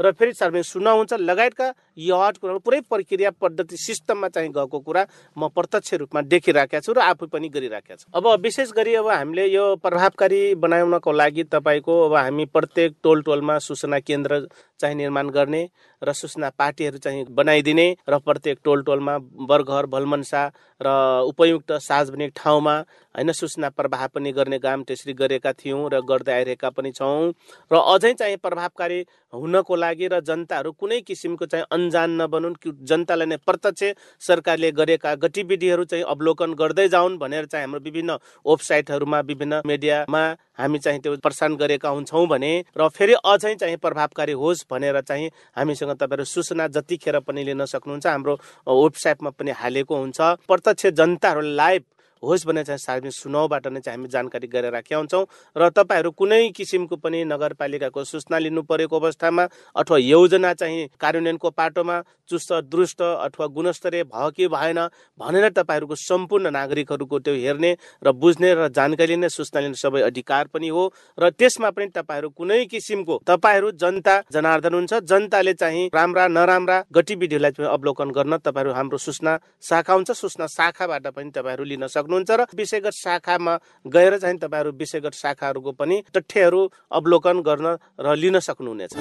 र 0.01 0.13
फेरि 0.13 0.33
सार्वजनिक 0.33 0.65
सुनाउ 0.65 0.97
हुन्छ। 0.97 1.13
लगायतका 1.15 1.73
यहट 1.99 2.37
कुराहरू 2.37 2.59
पुरै 2.59 2.81
प्रक्रिया 2.91 3.31
पद्धति 3.41 3.77
सिस्टममा 3.77 4.29
चाहिँ 4.29 4.51
गएको 4.51 4.79
कुरा 4.81 5.07
म 5.37 5.49
प्रत्यक्ष 5.49 5.95
रूपमा 5.95 6.21
देखिराखेका 6.29 6.81
छु 6.81 6.93
र 6.93 6.99
आफै 7.03 7.27
पनि 7.27 7.49
गरिराखेका 7.49 7.97
छु। 7.97 8.07
अब 8.13 8.27
विशेष 8.43 8.73
गरी 8.73 8.95
अब 8.95 9.09
हामीले 9.09 9.47
यो 9.47 9.65
प्रभावकारी 9.83 10.55
बनाउनको 10.57 11.13
लागि 11.13 11.45
तपाईँको 11.53 11.93
अब 12.07 12.15
हामी 12.15 12.45
प्रत्येक 12.53 12.97
टोल 13.03 13.23
टोलमा 13.23 13.59
सूचना 13.59 13.99
केन्द्र 14.01 14.41
चाहिँ 14.83 14.97
निर्माण 14.97 15.29
गर्ने 15.31 15.63
र 16.03 16.13
सूचना 16.15 16.51
पार्टीहरू 16.59 16.99
चाहिँ 16.99 17.25
बनाइदिने 17.31 17.87
र 18.09 18.19
प्रत्येक 18.21 18.59
टोल 18.65 18.83
टोलमा 18.83 19.17
बरघर 19.49 19.87
भलमन्सा 19.89 20.43
र 20.81 20.89
उपयुक्त 21.27 21.73
सार्वजनिक 21.81 22.33
ठाउँमा 22.37 22.77
होइन 23.15 23.33
सूचना 23.33 23.69
प्रभाव 23.71 24.09
पनि 24.15 24.33
गर्ने 24.33 24.59
काम 24.59 24.83
त्यसरी 24.83 25.13
गरेका 25.15 25.53
थियौँ 25.55 25.89
र 25.93 26.01
गर्दै 26.03 26.33
आइरहेका 26.33 26.71
पनि 26.71 26.93
छौँ। 26.93 27.33
र 27.71 27.77
अझै 27.87 28.13
चाहिँ 28.15 28.37
प्रभावकारी 28.39 29.01
हुनको 29.33 29.77
लागि 29.77 30.09
र 30.09 30.21
जनताहरू 30.23 30.73
कुनै 30.75 31.01
किसिमको 31.03 31.47
चाहिँ 31.47 31.67
अन्जान 31.71 32.11
नबनुन् 32.21 32.57
जनतालाई 32.85 33.27
नै 33.27 33.37
प्रत्यक्ष 33.41 33.83
सरकारले 34.23 34.71
गरेका 34.73 35.15
गतिविधिहरू 35.23 35.85
चाहिँ 35.85 36.05
अवलोकन 36.07 36.55
गर्दै 36.55 36.89
जाउन् 36.89 37.19
भनेर 37.19 37.47
चाहिँ 37.47 37.67
हाम्रो 37.67 37.81
विभिन्न 37.81 38.19
वेबसाइटहरूमा 38.47 39.21
विभिन्न 39.23 39.61
मिडियामा 39.67 40.25
हामी 40.59 40.79
चाहिँ 40.79 41.01
त्यो 41.01 41.17
प्रसारण 41.17 41.55
गरेका 41.57 41.89
हुन्छौँ 41.89 42.27
भने 42.29 42.53
र 42.77 42.89
फेरि 42.89 43.15
अझै 43.25 43.55
चाहिँ 43.55 43.77
प्रभावकारी 43.77 44.33
होस् 44.33 44.67
भनेर 44.71 45.01
चाहिँ 45.01 45.31
हामीसँग 45.57 45.93
तपाईँहरू 45.93 46.25
सूचना 46.25 46.67
जतिखेर 46.69 47.19
पनि 47.21 47.45
लिन 47.45 47.65
सक्नुहुन्छ 47.65 48.07
हाम्रो 48.07 48.35
वेबसाइटमा 48.67 49.31
पनि 49.31 49.51
हालेको 49.51 49.97
हुन्छ। 49.97 50.21
प्रत्यक्ष 50.45 50.87
जनताहरूलाई 50.93 51.57
लाइभ 51.57 51.83
होस् 52.23 52.47
भने 52.47 52.65
चाहिँ 52.65 52.79
सार्वजनिक 52.79 53.13
सुनाउबाट 53.13 53.67
नै 53.67 53.81
चाहिँ 53.81 53.99
हामी 53.99 54.09
जानकारी 54.09 54.47
गरेर 54.47 54.73
राखेका 54.73 54.97
हुन्छौँ। 54.97 55.25
र 55.57 55.69
तपाईँहरू 55.71 56.11
कुनै 56.13 56.49
किसिमको 56.51 56.97
पनि 56.97 57.25
नगरपालिकाको 57.25 58.05
सूचना 58.05 58.39
लिनु 58.39 58.63
परेको 58.63 58.99
अवस्थामा 58.99 59.45
अथवा 59.77 59.99
योजना 59.99 60.53
चाहिँ 60.55 60.89
कार्यान्वयनको 61.01 61.51
पाटोमा 61.51 61.97
चुस्त 62.31 62.53
दुरुस्त 62.71 63.03
अथवा 63.03 63.47
गुणस्तरीय 63.47 64.05
भयो 64.05 64.31
कि 64.31 64.49
भएन 64.49 64.79
भनेर 65.21 65.49
तपाईँहरूको 65.51 65.95
सम्पूर्ण 65.99 66.51
नागरिकहरूको 66.51 67.19
त्यो 67.19 67.35
हेर्ने 67.37 67.77
र 68.05 68.13
बुझ्ने 68.15 68.55
र 68.55 68.69
जानकारी 68.71 69.13
लिने 69.13 69.29
सूचना 69.29 69.61
लिने 69.61 69.75
सबै 69.77 70.01
अधिकार 70.03 70.47
पनि 70.55 70.69
हो। 70.69 70.83
र 71.19 71.31
त्यसमा 71.31 71.71
पनि 71.71 71.87
तपाईँहरू 71.91 72.29
कुनै 72.31 72.65
किसिमको 72.67 73.21
तपाईँहरू 73.27 73.71
जनता 73.77 74.15
जनार्दन 74.33 74.75
हुन्छ 74.75 74.93
जनताले 75.05 75.55
चाहिँ 75.55 75.89
राम्रा 75.95 76.27
नराम्रा 76.29 76.79
गतिविधिहरूलाई 76.93 77.67
अवलोकन 77.67 78.11
गर्न 78.11 78.37
तपाईँहरू 78.39 78.73
हाम्रो 78.73 78.99
सूचना 78.99 79.39
शाखा 79.63 79.95
हुन्छ। 79.95 80.11
सूचना 80.13 80.47
शाखाबाट 80.47 81.07
पनि 81.13 81.31
तपाईँहरू 81.31 81.65
लिन 81.65 81.87
सक्नु 81.87 82.12
सक्नुहुन्छ 82.13 82.31
र 82.31 82.45
विषयगत 82.57 82.93
शाखामा 82.95 83.55
गएर 83.87 84.19
चाहिँ 84.19 84.39
तपाईँहरू 84.39 84.71
विषयगत 84.73 85.15
शाखाहरूको 85.15 85.73
पनि 85.73 85.97
तथ्यहरू 86.13 86.61
अवलोकन 86.93 87.41
गर्न 87.41 87.67
र 88.01 88.07
लिन 88.15 88.39
सक्नुहुनेछ। 88.39 88.93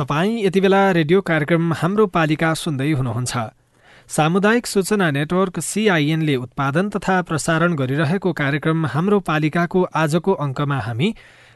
तपाईँ 0.00 0.44
यति 0.44 0.60
बेला 0.60 0.80
रेडियो 0.92 1.20
कार्यक्रम 1.20 1.72
हाम्रो 1.74 2.06
पालिका 2.06 2.54
सुन्दै 2.54 2.90
हुनुहुन्छ। 2.92 3.34
सामुदायिक 4.08 4.66
सूचना 4.66 5.10
नेटवर्क 5.10 5.60
सिआइएनले 5.60 6.36
उत्पादन 6.36 6.88
तथा 6.90 7.20
प्रसारण 7.22 7.74
गरिरहेको 7.76 8.32
कार्यक्रम 8.32 8.86
हाम्रो 8.86 9.18
पालिकाको 9.20 9.80
आजको 9.94 10.32
अङ्कमा 10.34 10.78
हामी 10.80 11.08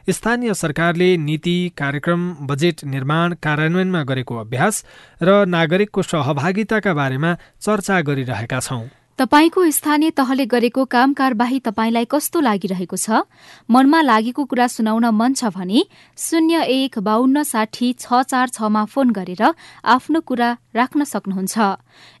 स्थानीय 0.09 0.53
सरकारले 0.53 1.15
नीति 1.17 1.71
कार्यक्रम 1.77 2.33
बजेट 2.41 2.83
निर्माण 2.85 3.33
कार्यान्वयनमा 3.43 4.03
गरेको 4.03 4.35
अभ्यास 4.37 4.83
र 5.21 5.45
नागरिकको 5.47 6.01
सहभागिताका 6.03 6.93
बारेमा 6.93 7.33
चर्चा 7.61 8.01
गरिरहेका 8.01 8.59
छौं। 8.59 8.85
तपाईँको 9.19 9.63
स्थानीय 9.71 10.09
तहले 10.11 10.45
गरेको 10.45 10.83
काम 10.85 11.13
कारवाही 11.15 11.59
तपाईँलाई 11.59 12.05
कस्तो 12.05 12.39
लागिरहेको 12.39 12.97
छ? 12.97 13.23
मनमा 13.71 14.01
लागेको 14.01 14.43
कुरा 14.45 14.67
सुनाउन 14.67 15.05
मन 15.09 15.33
छ 15.33 15.49
भने 15.55 15.81
शून्य 16.19 16.61
एक 16.69 16.99
बाहन्न 16.99 17.43
साठी 17.43 17.93
छ 17.95 18.21
चार 18.27 18.49
छमा 18.51 18.83
फोन 18.85 19.09
गरेर 19.09 19.41
आफ्नो 19.87 20.19
कुरा 20.21 20.49
राख्न 20.75 21.03
सक्नुहुन्छ। 21.03 21.57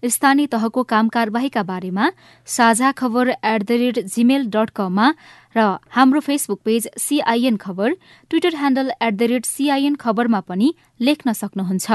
स्थानीय 0.07 0.47
तहको 0.47 0.83
काम 0.83 1.07
कारवाहीका 1.11 1.63
बारेमा 1.63 2.11
साझा 2.47 2.91
खबर 2.95 3.29
at 3.43 3.61
the 3.61 3.71
rate 3.75 3.99
Gmail 4.07 4.47
dot 4.47 4.69
कममा 4.71 5.13
र 5.55 5.77
हाम्रो 5.89 6.19
फेसबुक 6.19 6.59
पेज 6.65 6.87
सीआईएन 6.97 7.57
खबर 7.57 7.93
Twitter 8.31 8.55
handle 8.55 8.91
at 9.01 9.13
the 9.13 9.23
rate 9.31 9.45
CIN 9.45 9.95
खबरमा 9.95 10.39
पनि 10.41 10.73
लेख्न 10.99 11.33
सक्नुहुन्छ। 11.33 11.87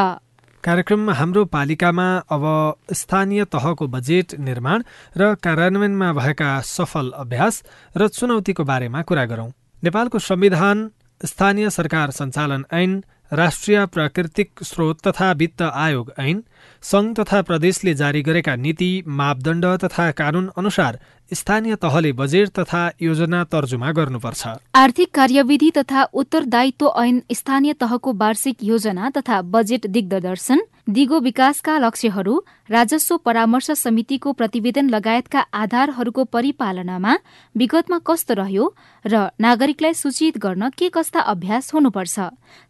कार्यक्रममा 0.65 1.13
हाम्रो 1.13 1.45
पालिकामा 1.53 2.07
अब 2.31 2.45
स्थानीय 2.93 3.45
तहको 3.53 3.87
बजेट 3.87 4.35
निर्माण 4.39 4.83
र 5.17 5.35
कार्यान्वयनमा 5.45 6.13
भएका 6.13 6.51
सफल 6.69 7.11
अभ्यास 7.17 7.63
र 7.97 8.09
चुनौतीको 8.11 8.65
बारेमा 8.65 9.03
कुरा 9.03 9.25
गरौँ। 9.25 9.51
नेपालको 9.83 10.19
संविधान 10.21 10.91
स्थानीय 11.21 11.71
सरकार 11.71 12.11
सञ्चालन 12.11 12.65
ऐन 12.73 13.01
राष्ट्रिय 13.33 13.85
प्राकृतिक 13.87 14.63
स्रोत 14.63 15.01
तथा 15.07 15.31
वित्त 15.33 15.63
आयोग 15.63 16.13
ऐन 16.19 16.43
सङ्घ 16.83 17.09
तथा 17.19 17.41
प्रदेशले 17.43 17.95
जारी 17.95 18.23
गरेका 18.23 18.55
नीति 18.57 18.91
मापदण्ड 19.07 19.67
तथा 19.85 20.11
कानून 20.21 20.51
अनुसार 20.59 20.99
स्थानीय 21.33 21.75
तहले 21.77 22.13
बजेट 22.13 22.49
तथा 22.49 22.91
योजना 23.03 23.45
तर्जुमा 23.45 23.93
गर्नुपर्छ। 23.93 24.47
आर्थिक 24.75 25.11
कार्यविधि 25.15 25.71
तथा 25.71 26.03
उत्तरदायित्व 26.15 26.93
ऐन 26.99 27.23
स्थानीय 27.33 27.73
तहको 27.73 28.13
वार्षिक 28.13 28.57
योजना 28.63 29.11
तथा 29.11 29.41
बजेट 29.43 29.87
दिग्दर्शन 29.87 30.61
दिगो 30.89 31.19
विकासका 31.21 31.79
लक्ष्यहरू 31.79 32.35
राजस्व 32.71 33.17
परामर्श 33.17 33.71
समितिको 33.71 34.33
प्रतिवेदन 34.33 34.89
लगायतका 34.91 35.41
आधारहरूको 35.55 36.25
परिपालनामा 36.25 37.15
विगतमा 37.57 37.99
कस्तो 38.07 38.35
रह्यो 38.35 38.67
र 39.05 39.29
नागरिकलाई 39.41 39.95
सूचित 39.95 40.39
गर्न 40.39 40.71
के 40.71 40.89
कस्ता 40.89 41.21
अभ्यास 41.21 41.73
हुनुपर्छ? 41.75 42.21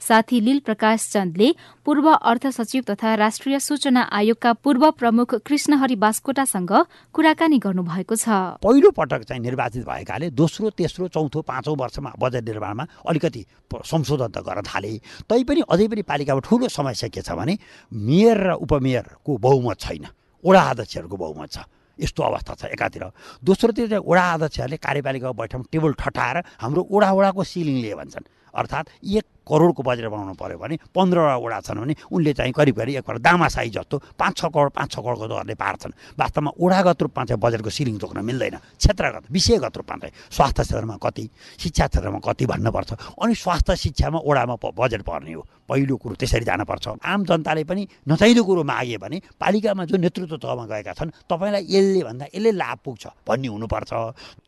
साथी 0.00 0.40
लील 0.40 0.58
प्रकाश 0.58 1.08
चन्दले 1.12 1.54
पूर्व 1.84 2.10
अर्थ 2.12 2.46
सचिव 2.50 2.84
तथा 2.90 3.14
राष्ट्रिय 3.14 3.58
सूचना 3.60 4.00
आयोगका 4.12 4.52
पूर्व 4.52 4.90
प्रमुख 4.90 5.34
कृष्णहरि 5.46 5.96
बास्कोटासँग 5.96 6.72
कुराकानी 7.12 7.58
गर्नुभएको 7.58 8.16
छ। 8.16 8.49
पहिलो 8.58 8.90
पटक 8.90 9.22
चाहिँ 9.24 9.42
निर्वाचित 9.42 9.84
भएकाले 9.86 10.30
दोस्रो 10.30 10.70
तेस्रो 10.70 11.08
चौथो 11.08 11.40
पाँचौँ 11.42 11.76
वर्षमा 11.76 12.10
बजेट 12.18 12.44
निर्माणमा 12.44 12.84
अलिकति 13.06 13.42
संशोधन 13.70 14.30
त 14.34 14.38
गर्न 14.42 14.62
थाले। 14.66 14.92
तैपनि 15.28 15.60
अझै 15.70 15.86
पनि 15.88 16.02
पालिकामा 16.02 16.40
ठुलो 16.40 16.68
समस्या 16.68 17.08
के 17.08 17.22
छ 17.22 17.32
भने 17.32 17.58
मेयर 17.92 18.38
र 18.40 18.50
उपमेयरको 18.58 19.30
बहुमत 19.38 19.78
छैन। 19.80 20.06
वडा 20.44 20.62
अध्यक्षहरूको 20.70 21.16
बहुमत 21.16 21.50
छ। 21.52 21.58
यस्तो 21.98 22.22
अवस्था 22.22 22.54
छ 22.54 22.64
एकातिर। 22.72 23.04
दोस्रोतिर 23.44 23.88
चाहिँ 23.88 24.04
वडा 24.08 24.24
अध्यक्षहरूले 24.34 24.76
कार्यपालिकाको 24.80 25.34
बैठकमा 25.36 25.68
टेबल 25.72 25.92
ठटाएर 26.00 26.36
हाम्रो 26.58 26.80
वडा 26.90 27.10
वडाको 27.12 27.42
लिए 27.44 27.94
भन्छन्। 27.94 28.24
अर्थात् 28.50 28.88
एक 29.04 29.24
करोडको 29.46 29.82
बजेट 29.82 30.06
बनाउनु 30.10 30.34
पऱ्यो 30.34 30.58
भने 30.58 30.76
पन्ध्रवटा 30.94 31.60
छन् 31.60 31.80
भने 31.80 31.94
उनले 32.12 32.32
चाहिँ 32.32 32.52
करिब 32.52 32.76
करिब 32.76 32.96
एक 33.00 33.10
दामासाई 33.20 33.70
जस्तो 33.70 33.96
पाँच 34.18 34.36
छ 34.36 34.44
करोड 34.54 34.70
पाँच 34.72 34.90
छ 34.90 34.96
करोडको 35.00 35.26
दरले 35.26 35.54
पार्छन्। 35.54 35.92
वास्तवमा 36.18 36.50
वडागत 36.60 37.02
रूपमा 37.02 37.24
चाहिँ 37.24 37.40
बजेटको 37.40 37.70
सिलिङ 37.70 37.96
तोक्न 37.98 38.24
मिल्दैन। 38.24 38.56
क्षेत्रगत 38.78 39.24
विषयगत 39.30 39.76
रूपमा 39.76 39.96
चाहिँ 39.96 40.14
स्वास्थ्य 40.30 40.62
क्षेत्रमा 40.62 40.96
कति 41.02 41.24
शिक्षा 41.58 41.86
क्षेत्रमा 41.86 42.18
कति 42.20 42.46
भन्नुपर्छ। 42.46 42.90
अनि 43.16 43.34
स्वास्थ्य 43.34 43.76
शिक्षामा 43.76 44.18
वडामा 44.26 44.54
बजेट 44.60 45.02
पर्ने 45.02 45.32
हो। 45.32 45.46
पहिलो 45.70 45.96
कुरो 45.96 46.14
त्यसरी 46.18 46.44
जानुपर्छ। 46.44 46.98
आम 46.98 47.24
जनताले 47.24 47.62
पनि 47.64 47.86
नचाहिँदो 48.08 48.42
कुरो 48.42 48.62
मागे 48.66 48.98
भने 48.98 49.20
पालिकामा 49.38 49.84
जो 49.86 49.96
नेतृत्व 50.02 50.36
तहमा 50.42 50.66
गएका 50.66 50.92
छन् 50.98 51.14
तपाईँलाई 51.30 51.62
यसले 51.70 52.02
भन्दा 52.02 52.26
यसले 52.34 52.50
लाभ 52.58 52.78
पुग्छ 52.84 53.06
भन्ने 53.22 53.48
हुनुपर्छ। 53.48 53.90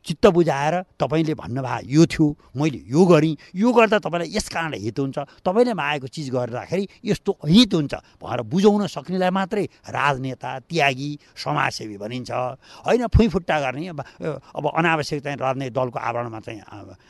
चित्त 0.02 0.26
बुझाएर 0.34 0.74
तपाईँले 0.98 1.34
भन्नुभयो 1.38 1.86
यो 1.86 2.06
थियो 2.10 2.26
मैले 2.58 2.80
यो 2.90 3.06
गरेँ। 3.06 3.36
यो 3.54 3.72
गर्दा 3.72 3.98
तपाईँलाई 4.02 4.34
यस 4.34 4.48
कारणले 4.50 4.81
हित 4.82 4.98
हुन्छ। 4.98 5.18
तपाईँले 5.40 5.72
मागेको 5.74 6.06
चिज 6.06 6.30
गर्दाखेरि 6.30 6.84
यस्तो 7.04 7.32
हित 7.46 7.74
हुन्छ। 7.74 7.94
भनेर 8.18 8.42
बुझाउन 8.42 8.86
सक्नेलाई 8.86 9.30
मात्रै 9.30 9.64
राजनेता 9.88 10.50
त्यागी 10.66 11.10
समाजसेवी 11.36 11.96
भनिन्छ। 11.96 12.30
होइन 12.86 13.06
फुइफुट्टा 13.08 13.56
गर्ने 13.60 13.86
अब 13.88 14.64
अनावश्यक 14.68 15.22
चाहिँ 15.22 15.38
राजनैतिक 15.38 15.74
दलको 15.74 15.98
आवरणमा 15.98 16.40
चाहिँ 16.40 16.60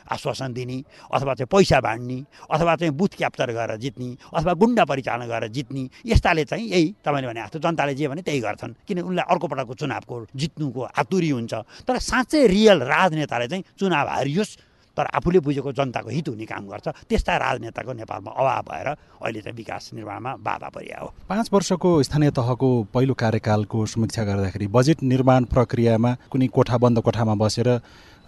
आश्वासन 0.05 0.53
दिने 0.53 0.77
अथवा 1.11 1.33
चाहिँ 1.33 1.49
पैसा 1.51 1.79
बाँड्ने 1.81 2.17
अथवा 2.51 2.75
चाहिँ 2.75 2.93
बुथ 2.93 3.11
क्याप्चर 3.17 3.51
गरेर 3.51 3.77
जित्ने 3.77 4.09
अथवा 4.33 4.53
गुन्डा 4.53 4.83
परिचालन 4.85 5.27
गरेर 5.27 5.49
जित्ने 5.49 5.83
यस्ताले 6.05 6.45
चाहिँ 6.45 6.67
यही 6.69 6.87
तपाईँले 7.05 7.27
भने 7.27 7.41
जस्तो 7.43 7.59
जनताले 7.59 7.93
जे 7.95 8.07
भने 8.07 8.21
त्यही 8.21 8.39
गर्छन्। 8.39 8.73
किन 8.87 8.99
उनलाई 9.01 9.25
अर्को 9.25 9.47
पटकको 9.47 9.73
चुनावको 9.73 10.15
जित्नुको 10.35 10.81
आतुरी 10.93 11.29
हुन्छ। 11.29 11.53
तर 11.87 11.97
साँच्चै 11.99 12.47
रियल 12.47 12.79
राजनेताले 12.83 13.47
चाहिँ 13.47 13.63
चुनाव 13.79 14.07
हारियोस्। 14.07 14.57
तर 14.97 15.05
आफूले 15.17 15.39
बुझेको 15.39 15.71
जनताको 15.73 16.09
हित 16.09 16.27
हुने 16.29 16.45
काम 16.45 16.67
गर्छ। 16.69 16.87
त्यस्ता 17.09 17.37
राजनेताको 17.37 17.93
नेपालमा 17.93 18.31
अभाव 18.31 18.61
भएर 18.69 18.87
अहिले 18.87 19.41
चाहिँ 19.41 19.57
विकास 19.57 19.89
निर्माणमा 19.93 20.35
बाधा 20.37 20.69
परिया 20.69 20.99
हो। 21.01 21.07
पाँच 21.29 21.49
वर्षको 21.53 21.91
स्थानीय 22.03 22.31
तहको 22.31 22.69
पहिलो 22.93 23.13
कार्यकालको 23.13 23.85
समीक्षा 23.85 24.23
गर्दाखेरि 24.23 24.67
बजेट 24.69 25.03
निर्माण 25.03 25.43
प्रक्रियामा 25.49 26.11
कुनै 26.31 26.47
कोठा 26.47 26.77
बन्द 26.77 26.99
कोठामा 27.01 27.35
बसेर 27.41 27.69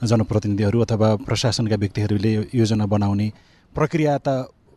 जनप्रतिनिधिहरू 0.04 0.82
अथवा 0.82 1.16
प्रशासनका 1.24 1.76
व्यक्तिहरूले 1.76 2.34
योजना 2.54 2.86
बनाउने 2.86 3.32
प्रक्रिया 3.76 4.18
त 4.18 4.30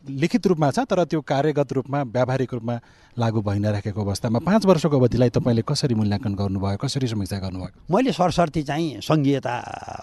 लिखित 0.07 0.47
रूपमा 0.47 0.71
छ 0.71 0.79
तर 0.87 1.05
त्यो 1.05 1.21
कार्यगत 1.21 1.73
रूपमा 1.73 2.03
व्यावहारिक 2.15 2.55
रूपमा 2.55 2.75
लागू 3.19 3.41
भइ 3.43 3.59
नराखेको 3.59 4.01
अवस्थामा 4.01 4.39
पाँच 4.47 4.67
वर्षको 4.67 4.97
अवधिलाई 4.99 5.31
तपाईँले 5.31 5.63
कसरी 5.67 5.95
मूल्याङ्कन 5.95 6.35
गर्नुभयो 6.35 6.77
कसरी 6.79 7.07
समीक्षा 7.09 7.39
गर्नुभयो? 7.39 7.71
मैले 7.91 8.13
सरसर्ती 8.13 8.63
चाहिँ 8.63 9.01
सङ्घीयता 9.03 9.55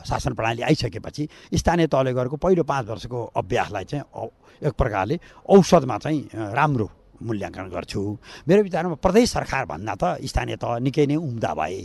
शासन 0.10 0.34
प्रणाली 0.34 0.62
आइसकेपछि 0.62 1.28
स्थानीय 1.56 1.88
तहले 1.88 2.14
गरेको 2.14 2.36
पहिलो 2.38 2.64
पाँच 2.64 2.86
वर्षको 2.90 3.24
अभ्यासलाई 3.36 3.86
चाहिँ 3.86 4.30
एक 4.62 4.74
प्रकारले 4.74 5.20
औषधमा 5.50 5.98
चाहिँ 5.98 6.22
राम्रो 6.54 6.90
मूल्याङ्कन 7.16 7.72
गर्छु। 7.72 8.02
मेरो 8.48 8.64
विचारमा 8.64 8.96
प्रदेश 9.00 9.30
सरकार 9.32 9.66
भन्दा 9.66 9.96
त 9.96 10.20
स्थानीय 10.20 10.56
तह 10.60 10.78
निकै 10.84 11.06
नै 11.08 11.16
उम्दा 11.16 11.54
भए। 11.56 11.80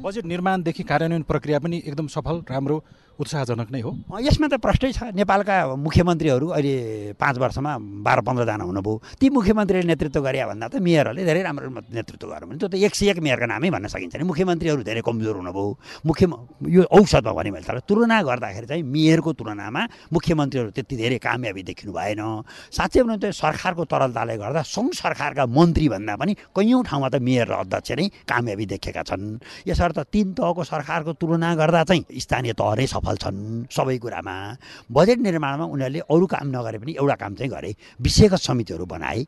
बजेट 0.00 0.24
निर्माणदेखि 0.24 0.82
कार्यान्वयन 0.88 1.22
प्रक्रिया 1.28 1.58
पनि 1.60 1.76
एकदम 1.84 2.06
सफल 2.08 2.42
राम्रो 2.48 2.76
उत्साहजनक 3.20 3.68
नै 3.70 3.80
हो। 3.84 3.90
यसमा 4.24 4.46
त 4.48 4.56
प्रष्टै 4.56 4.90
छ 4.96 5.12
नेपालका 5.12 5.76
मुख्यमन्त्रीहरू 5.76 6.46
अहिले 6.56 6.74
पाँच 7.20 7.36
वर्षमा 7.36 7.72
बाह्र 8.00 8.20
पन्ध्रजना 8.24 8.64
हुनुभयो। 8.64 8.94
ती 9.20 9.26
मुख्यमन्त्रीले 9.28 9.86
नेतृत्व 9.92 10.20
गरे 10.24 10.40
भन्दा 10.48 10.66
त 10.72 10.74
मेयरहरूले 10.80 11.22
धेरै 11.28 11.42
राम्रो 11.44 11.68
नेतृत्व 11.92 12.26
गर्यो 12.32 12.46
भने 12.48 12.58
त्यो 12.58 12.68
त 12.72 12.74
एक 12.80 12.94
सय 12.96 13.12
एक 13.12 13.18
मेयरको 13.20 13.46
नामै 13.52 13.68
भन्न 13.70 13.86
सकिन्छ 13.92 14.16
नि। 14.16 14.24
मुख्यमन्त्रीहरू 14.24 14.82
धेरै 14.82 15.02
कमजोर 15.04 15.36
हुनुभयो। 15.36 15.68
मुख्य 16.08 16.24
यो 16.72 16.82
औषधमा 16.88 17.32
भने 17.36 17.50
मैले 17.52 17.66
तर 17.68 17.78
तुलना 17.84 18.16
गर्दाखेरि 18.24 18.66
चाहिँ 18.66 18.82
मेयरको 18.82 19.30
तुलनामा 19.36 19.82
मुख्यमन्त्रीहरू 20.16 20.70
त्यति 20.72 20.94
धेरै 20.96 21.18
कामयाबी 21.20 21.62
देखिनु 21.70 21.92
भएन। 21.92 22.22
साँच्चै 22.72 23.00
भने 23.04 23.16
त 23.20 23.24
सरकारको 23.36 23.84
तरलताले 23.84 24.34
गर्दा 24.40 24.62
सङ्घ 24.64 24.90
सरकारका 24.96 25.44
मन्त्री 25.44 25.86
भन्दा 25.92 26.14
पनि 26.16 26.32
कैयौँ 26.56 26.82
ठाउँमा 26.88 27.08
त 27.12 27.16
मेयर 27.20 27.46
र 27.50 27.54
अध्यक्ष 27.68 27.90
नै 27.98 28.06
कामयाबी 28.24 28.64
देखेका 28.72 29.02
छन्। 29.04 29.24
यसर्थ 29.68 29.98
तिन 30.08 30.28
तहको 30.38 30.62
सरकारको 30.64 31.12
तुलना 31.20 31.48
गर्दा 31.60 31.82
चाहिँ 31.84 32.02
स्थानीय 32.16 32.52
तह 32.56 32.86
सफल 32.86 33.09
सफल 33.10 33.16
छन् 33.16 33.66
सबै 33.70 33.98
कुरामा। 33.98 34.36
बजेट 34.92 35.18
निर्माणमा 35.18 35.64
उनीहरूले 35.64 36.00
अरू 36.10 36.26
काम 36.26 36.46
नगरे 36.54 36.78
पनि 36.78 36.92
एउटा 36.94 37.14
काम 37.14 37.34
चाहिँ 37.34 37.50
गरे। 37.50 37.70
विषयगत 38.00 38.38
समितिहरू 38.38 38.86
बनाए। 38.86 39.26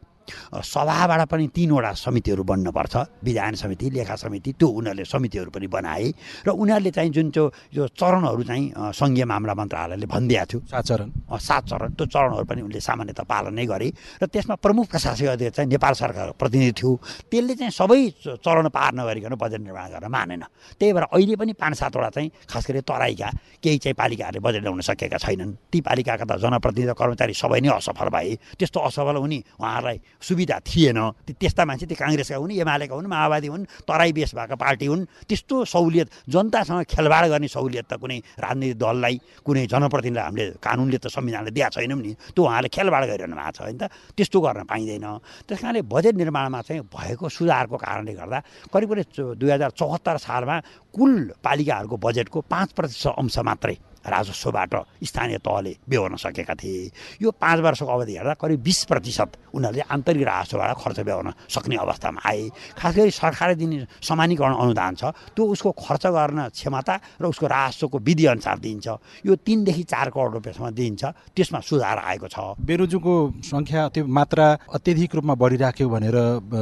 सभाबाट 0.63 1.21
पनि 1.29 1.47
तिनवटा 1.55 1.93
समितिहरू 1.93 2.43
बन्नुपर्छ। 2.45 2.95
विधान 3.25 3.55
समिति 3.55 3.91
लेखा 3.91 4.17
समिति 4.17 4.53
त्यो 4.59 4.69
उनीहरूले 4.69 5.05
समितिहरू 5.05 5.51
पनि 5.51 5.67
बनाए 5.67 6.07
र 6.47 6.49
उनीहरूले 6.51 6.91
चाहिँ 6.91 7.11
जुन 7.11 7.31
त्यो 7.31 7.45
यो 7.75 7.87
चरणहरू 7.93 8.43
चाहिँ 8.43 8.65
सङ्घीय 8.93 9.25
मामला 9.25 9.55
मन्त्रालयले 9.55 10.07
भनिदिएको 10.07 10.47
थियो। 10.47 10.61
सात 10.71 10.85
चरण। 10.85 11.09
सात 11.39 11.63
चरण 11.71 11.91
त्यो 11.99 12.07
चरणहरू 12.07 12.45
पनि 12.45 12.61
उनले 12.63 12.81
सामान्यतः 12.81 13.25
पालन 13.25 13.55
नै 13.55 13.67
गरे 13.67 13.89
र 14.23 14.27
त्यसमा 14.27 14.55
प्रमुख 14.63 14.87
प्रशासक 14.93 15.27
अध्यक्ष 15.35 15.57
चाहिँ 15.57 15.71
नेपाल 15.71 15.95
सरकारको 15.95 16.35
प्रतिनिधि 16.39 16.73
थियो। 16.79 16.91
त्यसले 17.31 17.55
चाहिँ 17.59 17.73
सबै 17.73 18.01
चरण 18.45 18.69
पार 18.69 18.93
नगरिकन 18.95 19.35
बजेट 19.35 19.61
निर्माण 19.61 19.87
गर्न 19.93 20.07
मानेन। 20.07 20.43
त्यही 20.79 20.93
भएर 20.93 21.05
अहिले 21.13 21.37
पनि 21.37 21.53
पाँच 21.59 21.75
सातवटा 21.79 22.11
चाहिँ 22.15 22.31
खास 22.49 22.65
गरी 22.69 22.81
तराईका 22.87 23.29
केही 23.63 23.79
चाहिँ 23.79 23.95
पालिकाहरूले 23.95 24.41
बजेट 24.41 24.63
ल्याउन 24.63 24.81
सकेका 24.81 25.19
छैनन्। 25.19 25.53
ती 25.73 25.81
पालिकाका 25.81 26.25
त 26.25 26.33
जनप्रतिनिधि 26.43 26.95
कर्मचारी 26.95 27.35
सबै 27.35 27.61
नै 27.61 27.69
असफल 27.73 28.09
भए। 28.09 28.35
त्यस्तो 28.59 28.79
असफल 28.81 29.17
हुने 29.17 29.39
उहाँहरूलाई 29.61 29.99
सुविधा 30.23 30.59
थिएन। 30.63 30.99
त्यस्ता 31.35 31.63
मान्छे 31.65 31.87
त्यो 31.87 31.99
काङ्ग्रेसका 31.99 32.37
हुन् 32.39 32.53
एमालेका 32.63 32.95
हुन् 32.95 33.07
माओवादी 33.07 33.49
हुन् 33.53 33.65
तराई 33.85 34.13
बेस 34.13 34.35
भएका 34.35 34.57
पार्टी 34.57 34.87
हुन् 34.87 35.07
त्यस्तो 35.29 35.65
सहुलियत 35.67 36.09
जनतासँग 36.31 36.83
खेलबाड 36.87 37.25
गर्ने 37.33 37.49
सहुलियत 37.49 37.87
त 37.91 37.99
कुनै 37.99 38.19
राजनीतिक 38.39 38.79
दललाई 38.79 39.15
कुनै 39.45 39.67
जनप्रतिनिधिलाई 39.67 40.25
हामीले 40.25 40.45
कानुनले 40.63 40.99
त 40.99 41.07
संविधानले 41.11 41.51
दिएको 41.51 41.75
छैनौँ 41.75 41.99
नि। 41.99 42.13
त्यो 42.35 42.43
उहाँले 42.43 42.69
खेलबाड 42.71 43.03
गरिरहनु 43.11 43.37
भएको 43.37 43.53
छ 43.53 43.61
होइन 43.67 43.79
त। 43.79 43.91
त्यस्तो 44.17 44.39
गर्न 44.41 44.63
पाइँदैन। 44.71 45.07
त्यस 45.47 45.59
कारणले 45.61 45.83
बजेट 45.85 46.15
निर्माणमा 46.15 46.61
चाहिँ 46.63 46.83
भएको 46.87 47.29
सुधारको 47.29 47.77
कारणले 47.77 48.13
गर्दा 48.15 48.39
करिब 48.73 48.89
करिब 48.91 49.37
दुई 49.37 49.51
हजार 49.51 49.71
चौहत्तर 49.75 50.17
सालमा 50.23 50.57
कुल 50.95 51.13
पालिकाहरूको 51.43 51.97
बजेटको 51.97 52.39
पाँच 52.47 52.69
प्रतिशत 52.73 53.15
अंश 53.19 53.39
मात्रै 53.43 53.77
राजस्वबाट 54.05 54.75
स्थानीय 55.05 55.39
तहले 55.39 55.73
बेहोर्न 55.89 56.17
सकेका 56.17 56.55
थिए। 56.55 56.91
यो 57.23 57.31
पाँच 57.33 57.59
वर्षको 57.61 57.87
अवधि 57.87 58.13
हेर्दा 58.17 58.35
करिब 58.35 58.61
बिस 58.63 58.85
प्रतिशत 58.91 59.31
उनीहरूले 59.55 59.83
आन्तरिक 59.89 60.23
राजस्वबाट 60.23 60.71
खर्च 60.83 60.99
बेहोर्न 61.01 61.31
सक्ने 61.49 61.77
अवस्थामा 61.77 62.21
आए। 62.25 62.43
खास 62.79 62.93
गरी 62.97 63.11
सरकारले 63.13 63.55
दिने 63.55 63.79
समानीकरण 64.01 64.55
अनुदान 64.55 64.95
छ 64.95 65.03
त्यो 65.35 65.43
उसको 65.45 65.71
खर्च 65.79 66.05
गर्न 66.09 66.49
क्षमता 66.51 66.95
र 67.21 67.25
उसको 67.27 67.47
राजस्वको 67.47 67.99
विधि 67.99 68.25
अनुसार 68.33 68.59
दिन्छ। 68.59 68.87
यो 69.27 69.33
तिनदेखि 69.37 69.83
चार 69.85 70.11
करोड 70.11 70.33
रुपियाँसम्म 70.35 70.71
दिन्छ 70.71 71.03
त्यसमा 71.37 71.61
सुधार 71.61 71.99
आएको 71.99 72.29
छ। 72.29 72.37
बेरोजुको 72.59 73.15
सङ्ख्या 73.45 73.89
त्यो 73.95 74.07
मात्रा 74.07 74.47
अत्यधिक 74.75 75.15
रूपमा 75.15 75.35
बढिराख्यो 75.35 75.89
भनेर 75.89 76.17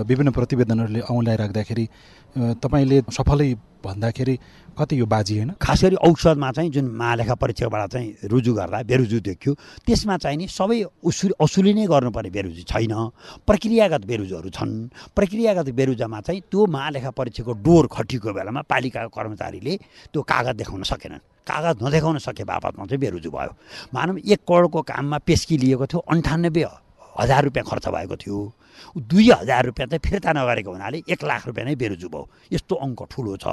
विभिन्न 0.07 0.31
प्रतिवेदनहरूले 0.31 1.01
औँल्याइराख्दाखेरि 1.09 1.85
तपाईँले 2.63 2.99
सफलै 3.11 3.51
भन्दाखेरि 3.85 4.39
कति 4.79 5.01
यो 5.01 5.07
बाजी 5.07 5.37
होइन? 5.37 5.51
खास 5.61 5.83
गरी 5.85 5.97
औषधमा 5.97 6.51
चाहिँ 6.53 6.71
जुन 6.71 6.87
महालेखा 6.93 7.35
परीक्षकबाट 7.35 7.91
चाहिँ 7.91 8.09
रुजु 8.25 8.53
गर्दा 8.55 8.83
बेरुजु 8.83 9.21
देखियो 9.21 9.55
त्यसमा 9.87 10.17
चाहिँ 10.17 10.37
नि 10.37 10.47
सबै 10.49 10.85
उसुल 11.05 11.33
असुली 11.41 11.73
नै 11.75 11.87
गर्नुपर्ने 11.87 12.31
बेरुजु 12.31 12.63
छैन। 12.65 12.95
प्रक्रियागत 13.47 14.03
बेरुजुहरू 14.07 14.51
छन्। 14.51 14.73
प्रक्रियागत 15.17 15.69
बेरुजामा 15.71 16.21
चाहिँ 16.21 16.41
त्यो 16.51 16.67
महालेखा 16.67 17.11
परीक्षकको 17.11 17.53
डोर 17.61 17.87
खटिएको 17.93 18.33
बेलामा 18.33 18.61
पालिकाको 18.65 19.11
कर्मचारीले 19.11 19.75
त्यो 20.13 20.21
कागज 20.23 20.57
देखाउन 20.57 20.83
सकेनन्। 20.83 21.25
कागज 21.45 21.77
नदेखाउन 21.83 22.19
सके 22.19 22.45
बापतमा 22.45 22.85
चाहिँ 22.87 23.01
बेरुजु 23.01 23.31
भयो। 23.31 23.53
मानव 23.95 24.17
एक 24.25 24.41
करोडको 24.49 24.81
काममा 24.83 25.19
पेस्की 25.27 25.57
लिएको 25.59 25.87
थियो 25.87 26.01
अन्ठानब्बे 26.09 26.65
हजार 27.21 27.45
रुपियाँ 27.45 27.67
खर्च 27.69 27.89
भएको 27.89 28.17
थियो। 28.17 28.39
दुई 28.97 29.31
हजार 29.31 29.65
रुपियाँ 29.67 29.89
चाहिँ 29.89 30.03
फिर्ता 30.05 30.33
नगरेको 30.33 30.71
हुनाले 30.71 31.03
एक 31.09 31.25
लाख 31.25 31.47
रुपियाँ 31.47 31.67
नै 31.67 31.75
बेरुजु 31.75 32.09
भयो। 32.09 32.29
यस्तो 32.53 32.75
अङ्क 32.77 33.01
ठुलो 33.11 33.37
छ। 33.37 33.47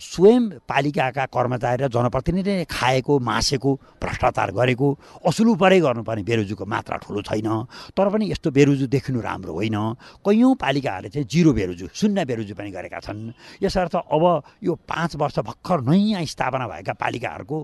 स्वयं 0.00 0.42
पालिकाका 0.68 1.24
कर्मचारी 1.26 1.84
र 1.84 1.88
जनप्रतिनिधिले 1.88 2.64
खाएको 2.66 3.12
मासेको 3.20 3.70
भ्रष्टाचार 4.02 4.50
गरेको 4.52 4.88
असुलु 5.26 5.54
परै 5.54 5.80
गर्नुपर्ने 5.80 6.22
बेरुजुको 6.22 6.64
मात्रा 6.64 6.96
ठुलो 7.04 7.20
छैन। 7.22 7.48
तर 7.96 8.08
पनि 8.08 8.30
यस्तो 8.30 8.50
बेरुजु 8.50 8.86
देखिनु 8.86 9.20
राम्रो 9.20 9.52
होइन। 9.52 9.76
कैयौँ 10.24 10.54
पालिकाहरूले 10.54 11.10
चाहिँ 11.10 11.26
जिरो 11.26 11.52
बेरुजु 11.52 11.86
शून्य 11.94 12.24
बेरुजु 12.24 12.54
पनि 12.54 12.70
गरेका 12.70 12.98
छन्। 13.00 13.32
यसर्थ 13.62 13.94
अब 14.10 14.24
यो 14.62 14.74
पाँच 14.74 15.16
वर्ष 15.16 15.38
भर्खर 15.48 15.80
नयाँ 15.88 16.24
स्थापना 16.24 16.66
भएका 16.68 16.92
पालिकाहरूको 16.94 17.56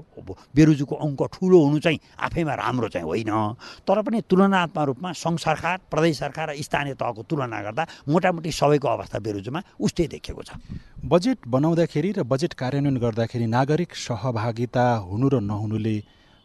बेरुजुको 0.57 0.95
अङ्क 0.97 1.21
ठुलो 1.35 1.59
हुनु 1.65 1.79
चाहिँ 1.81 2.01
आफैमा 2.21 2.55
राम्रो 2.55 2.89
चाहिँ 2.89 3.07
होइन। 3.07 3.33
तर 3.87 4.03
पनि 4.03 4.21
तुलनात्मक 4.31 4.87
रूपमा 4.87 5.13
सङ्घ 5.13 5.39
सरकार 5.39 5.77
प्रदेश 5.91 6.19
सरकार 6.19 6.51
र 6.51 6.63
स्थानीय 6.63 6.95
तहको 7.01 7.23
तुलना 7.25 7.59
गर्दा 7.67 7.83
मोटामोटी 8.09 8.51
सबैको 8.53 8.89
अवस्था 8.89 9.19
बेरुजुमा 9.27 9.61
उस्तै 9.81 10.07
देखिएको 10.15 10.43
छ। 10.43 10.51
बजेट 11.05 11.39
बनाउँदाखेरि 11.49 12.11
र 12.13 12.21
बजेट 12.33 12.53
कार्यान्वयन 12.61 12.97
गर्दाखेरि 13.01 13.47
नागरिक 13.57 13.91
सहभागिता 13.97 14.85
हुनु 15.09 15.27
र 15.33 15.35
नहुनुले 15.41 15.97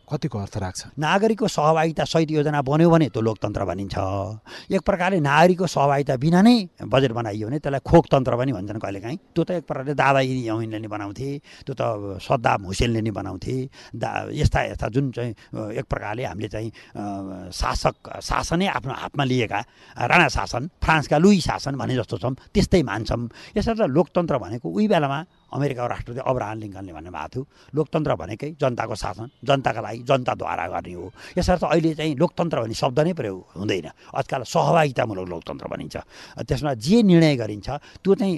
कतिको 0.06 0.38
अर्थ 0.40 0.58
राख्छ 0.58 0.82
नागरिकको 0.98 1.48
सहभागिता 1.48 2.04
सहित 2.06 2.32
योजना 2.32 2.62
बन्यो 2.62 2.90
भने 2.90 3.08
त्यो 3.10 3.22
लोकतन्त्र 3.22 3.66
भनिन्छ। 3.66 3.96
एक 4.70 4.82
प्रकारले 4.86 5.20
नागरिकको 5.20 5.68
सहभागिता 5.68 6.16
बिना 6.22 6.42
नै 6.42 6.56
बजेट 6.86 7.12
बनाइयो 7.12 7.48
भने 7.48 7.60
त्यसलाई 7.60 7.82
खोकतन्त्र 7.82 8.34
पनि 8.38 8.52
भन्छन् 8.54 8.80
कहिलेकाहीँ। 8.80 9.18
त्यो 9.34 9.44
त 9.44 9.52
एक 9.60 9.66
प्रकारले 9.66 9.94
दादा 9.98 10.20
यौनले 10.22 10.80
नै 10.80 10.88
बनाउँथे 10.88 11.30
त्यो 11.66 11.74
त 11.74 11.82
सद्दाम 12.22 12.62
हुसेनले 12.70 13.02
नै 13.02 13.12
बनाउँथे। 13.12 13.56
दा 13.98 14.10
यस्ता 14.30 14.60
यस्ता 14.72 14.88
जुन 14.94 15.12
चाहिँ 15.12 15.34
एक 15.80 15.86
प्रकारले 15.90 16.24
हामीले 16.30 16.50
चाहिँ 16.54 16.70
शासक 17.50 17.96
शासनै 18.22 18.68
आफ्नो 18.78 18.94
हातमा 18.94 19.24
लिएका 19.26 19.60
राणा 20.06 20.28
शासन 20.30 20.64
फ्रान्सका 20.84 21.18
लुई 21.18 21.40
शासन 21.42 21.74
भने 21.82 21.96
जस्तो 21.96 22.18
छौँ 22.22 22.34
त्यस्तै 22.54 22.82
मान्छौँ। 22.84 23.30
यसर्थ 23.58 23.82
लोकतन्त्र 23.90 24.38
भनेको 24.38 24.68
उही 24.70 24.88
बेलामा 24.88 25.20
अमेरिकाको 25.54 25.88
राष्ट्रपति 25.88 26.22
अब्राहम 26.26 26.58
लिङ्कनले 26.60 26.94
भन्नुभएको 26.94 27.30
थियो 27.30 27.44
लोकतन्त्र 27.76 28.16
भनेकै 28.16 28.50
जनताको 28.62 28.96
शासन 28.96 29.30
जनताका 29.46 29.82
लागि 29.82 30.00
जनताद्वारा 30.10 30.66
गर्ने 30.74 30.94
हो। 30.94 31.06
यसर्थ 31.38 31.64
अहिले 31.64 31.94
चाहिँ 31.96 32.16
लोकतन्त्र 32.16 32.58
भन्ने 32.62 32.76
शब्द 32.76 33.00
नै 33.00 33.14
प्रयोग 33.14 33.38
हुँदैन। 33.60 33.88
आजकल 34.16 34.42
सहभागितामूलक 34.44 35.28
लोकतन्त्र 35.30 35.66
भनिन्छ। 35.68 35.96
त्यसमा 36.48 36.74
जे 36.76 36.98
निर्णय 37.04 37.36
गरिन्छ 37.36 37.70
त्यो 38.04 38.16
चाहिँ 38.16 38.36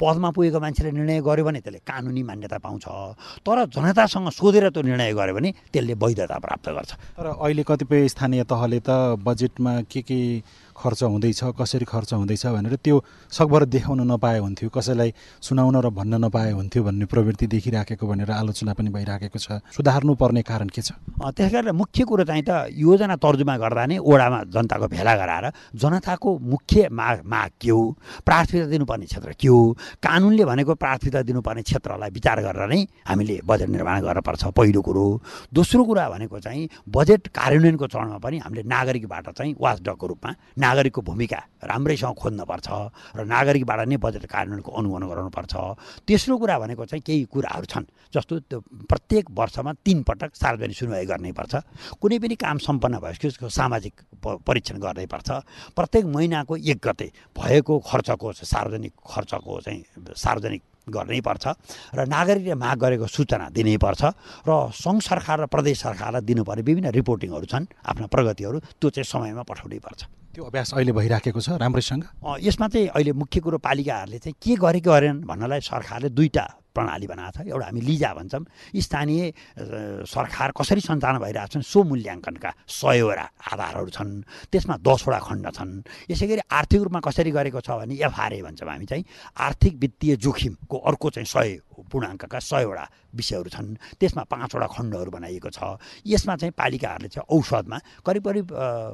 पदमा 0.00 0.28
पुगेको 0.30 0.58
मान्छेले 0.60 0.90
निर्णय 0.92 1.20
गर्यो 1.20 1.44
भने 1.44 1.60
त्यसले 1.60 1.80
कानुनी 1.82 2.22
मान्यता 2.22 2.58
पाउँछ। 2.58 2.86
तर 3.44 3.58
जनतासँग 3.74 4.28
सोधेर 4.30 4.68
त्यो 4.70 4.82
निर्णय 4.82 5.12
गर्यो 5.12 5.34
भने 5.34 5.50
त्यसले 5.72 5.94
वैधता 5.94 6.36
प्राप्त 6.38 6.66
गर्छ। 6.70 6.92
तर 7.16 7.26
अहिले 7.36 7.62
कतिपय 7.66 8.08
स्थानीय 8.08 8.44
तहले 8.44 8.80
त 8.80 9.18
बजेटमा 9.20 9.72
के 9.90 10.00
के 10.02 10.20
खर्च 10.76 11.02
हुँदैछ 11.02 11.40
कसरी 11.56 11.84
खर्च 11.84 12.12
हुँदैछ 12.14 12.46
भनेर 12.46 12.76
त्यो 12.84 13.02
सकभर 13.32 13.64
देखाउन 13.64 14.00
नपाए 14.12 14.38
हुन्थ्यो 14.38 14.68
कसैलाई 14.68 15.12
सुनाउन 15.40 15.76
र 15.80 15.90
भन्न 15.90 16.24
नपाए 16.24 16.52
हुन्थ्यो 16.52 16.82
भन्ने 16.84 17.04
प्रवृत्ति 17.06 17.46
देखिराखेको 17.46 18.06
भनेर 18.06 18.30
आलोचना 18.30 18.72
पनि 18.76 18.90
भइराखेको 18.92 19.38
छ। 19.38 19.60
सुधार्नुपर्ने 19.72 20.42
कारण 20.42 20.68
के 20.68 20.82
छ? 20.82 20.92
त्यस 21.32 21.52
कारण 21.52 21.72
मुख्य 21.72 22.04
कुरो 22.04 22.24
चाहिँ 22.24 22.44
त 22.48 22.68
योजना 22.76 23.16
तर्जुमा 23.16 23.56
गर्दा 23.56 23.84
नै 23.86 23.98
ओडामा 23.98 24.42
जनताको 24.52 24.86
भेला 24.92 25.14
गराएर 25.16 25.46
जनताको 25.74 26.38
मुख्य 26.38 26.88
माग 26.92 27.24
माग 27.24 27.50
के 27.60 27.70
हो? 27.70 27.82
प्राथमिकता 28.26 28.68
दिनुपर्ने 28.70 29.06
क्षेत्र 29.06 29.32
के 29.40 29.48
हो? 29.48 29.60
कानुनले 30.02 30.44
भनेको 30.44 30.74
प्राथमिकता 30.74 31.22
दिनुपर्ने 31.22 31.62
क्षेत्रलाई 31.62 32.10
विचार 32.10 32.40
गरेर 32.44 32.68
नै 32.68 32.80
हामीले 33.08 33.40
बजेट 33.48 33.68
निर्माण 33.68 34.00
गर्नुपर्छ 34.04 34.44
पहिलो 34.56 34.80
कुरो 34.82 35.04
दोस्रो 35.54 35.84
कुरा 35.84 36.08
भनेको 36.10 36.38
चाहिँ 36.40 36.68
बजेट 36.88 37.26
कार्यान्वयनको 37.32 37.86
चरणमा 37.86 38.18
पनि 38.20 38.36
हामीले 38.44 38.62
नागरिकबाट 38.68 39.26
चाहिँ 39.32 39.54
वाचडगको 39.60 40.06
रूपमा 40.06 40.30
नागरिकको 40.66 41.00
भूमिका 41.02 41.40
राम्रैसँग 41.62 42.14
खोज्नुपर्छ 42.16 42.68
र 43.16 43.20
नागरिकबाट 43.24 43.80
नै 43.86 43.96
बजेट 43.96 44.24
कार्यान्वयनको 44.26 44.70
अनुगमन 44.72 45.04
गराउनुपर्छ 45.10 45.54
तेस्रो 46.06 46.34
कुरा 46.38 46.56
भनेको 46.58 46.84
चाहिँ 46.86 47.02
केही 47.02 47.24
कुराहरू 47.30 47.66
छन् 47.66 47.86
जस्तो 48.14 48.34
त्यो 48.50 48.58
प्रत्येक 48.90 49.24
वर्षमा 49.30 49.72
तिन 49.86 50.02
पटक 50.02 50.30
सार्वजनिक 50.34 50.76
सुनवाई 50.76 51.06
गर्नैपर्छ 51.06 51.54
कुनै 52.00 52.18
पनि 52.18 52.34
काम 52.36 52.58
सम्पन्न 52.58 52.94
भएपछि 52.98 53.18
त्यसको 53.22 53.48
सामाजिक 53.50 53.94
परीक्षण 54.46 54.76
गर्नैपर्छ 54.78 55.28
प्रत्येक 55.76 56.04
महिनाको 56.14 56.56
एक 56.56 56.78
गते 56.82 57.08
भएको 57.36 57.74
खर्चको 57.86 58.32
सार्वजनिक 58.44 58.92
खर्चको 59.06 59.60
चाहिँ 59.60 60.14
सार्वजनिक 60.16 60.62
गर्नैपर्छ 60.86 61.44
र 61.94 62.06
नागरिकले 62.06 62.54
माग 62.54 62.78
गरेको 62.78 63.06
सूचना 63.08 63.50
दिनैपर्छ 63.50 64.02
र 64.46 64.50
सङ्घ 64.70 65.00
सरकार 65.02 65.40
र 65.40 65.46
प्रदेश 65.50 65.82
सरकारलाई 65.82 66.22
दिनुपर्ने 66.22 66.62
विभिन्न 66.62 66.88
रिपोर्टिङहरू 66.94 67.46
छन् 67.46 67.66
आफ्ना 67.84 68.06
प्रगतिहरू 68.06 68.58
त्यो 68.78 68.90
चाहिँ 68.94 69.04
समयमा 69.04 69.42
पठाउनै 69.42 69.78
पर्छ। 69.82 70.00
त्यो 70.36 70.44
अभ्यास 70.44 70.76
अहिले 70.76 70.92
भइराखेको 70.92 71.40
छ 71.40 71.56
राम्रैसँग? 71.56 72.04
यसमा 72.44 72.66
चाहिँ 72.68 72.88
अहिले 72.92 73.12
मुख्य 73.16 73.40
कुरो 73.40 73.56
पालिकाहरूले 73.56 74.18
चाहिँ 74.20 74.36
के 74.36 74.54
गरेको 74.60 74.90
गरेनन् 74.92 75.24
भन्नलाई 75.24 75.60
सरकारले 75.64 76.12
दुईवटा 76.12 76.44
प्रणाली 76.76 77.06
बनाएको 77.08 77.32
छ। 77.32 77.48
एउटा 77.48 77.64
हामी 77.64 77.80
लिजा 77.80 78.10
भन्छौँ। 78.12 78.44
स्थानीय 78.76 79.32
सरकार 80.04 80.52
कसरी 80.52 80.80
सञ्चालन 80.84 81.24
भइरहेको 81.24 81.52
छन् 81.56 81.64
सो 81.64 81.80
मूल्याङ्कनका 81.88 82.50
सयवटा 82.68 83.26
आधारहरू 83.48 83.90
छन्। 83.96 84.12
त्यसमा 84.52 84.76
दसवटा 84.84 85.20
खण्ड 85.24 85.46
छन्। 85.56 85.72
यसै 86.12 86.26
गरी 86.28 86.42
आर्थिक 86.52 86.80
रूपमा 86.84 87.00
कसरी 87.00 87.30
गरेको 87.32 87.60
छ 87.64 87.80
भने 87.80 87.96
एफआरए 87.96 88.44
भन्छौँ 88.44 88.68
हामी 88.68 88.86
चाहिँ। 88.92 89.04
आर्थिक 89.40 89.72
वित्तीय 89.80 90.16
जोखिमको 90.20 90.76
अर्को 90.84 91.06
चाहिँ 91.16 91.28
सय 91.32 91.48
पूर्णाङ्कका 91.80 92.38
सयवटा 92.44 92.84
विषयहरू 93.16 93.48
छन्। 93.50 93.68
त्यसमा 93.98 94.22
पाँचवटा 94.28 94.66
खण्डहरू 94.68 95.10
बनाइएको 95.10 95.50
छ। 95.50 95.60
यसमा 96.06 96.34
चाहिँ 96.36 96.52
पालिकाहरूले 96.52 97.08
चाहिँ 97.08 97.26
औषधमा 97.26 97.78
करिब 98.06 98.24
करिब 98.28 98.46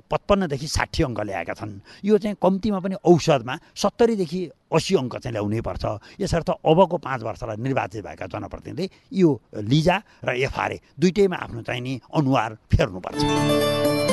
पचपन्नदेखि 0.07 0.67
साठी 0.67 1.03
अङ्क 1.03 1.21
ल्याएका 1.21 1.55
छन्। 1.59 1.73
यो 2.07 2.19
चाहिँ 2.19 2.37
कम्तीमा 2.39 2.79
पनि 2.79 2.97
औषधमा 3.03 3.55
सत्तरीदेखि 3.75 4.41
असी 4.73 4.95
अङ्क 4.97 5.15
चाहिँ 5.19 5.35
ल्याउनै 5.35 5.61
पर्छ। 5.61 5.85
यसर्थ 6.23 6.49
अबको 6.63 6.97
पाँच 7.03 7.21
वर्षलाई 7.23 7.57
निर्वाचित 7.59 8.05
भएका 8.07 8.27
जनप्रतिनिधि 8.31 8.87
यो 9.13 9.31
लिजा 9.59 9.97
र 10.25 10.31
एफआरए 10.47 10.79
दुइटैमा 11.01 11.37
आफ्नो 11.37 11.63
चाहिँ 11.63 11.83
नि 11.83 12.01
अनुहार 12.15 12.51
फेर्नुपर्छ। 12.71 14.12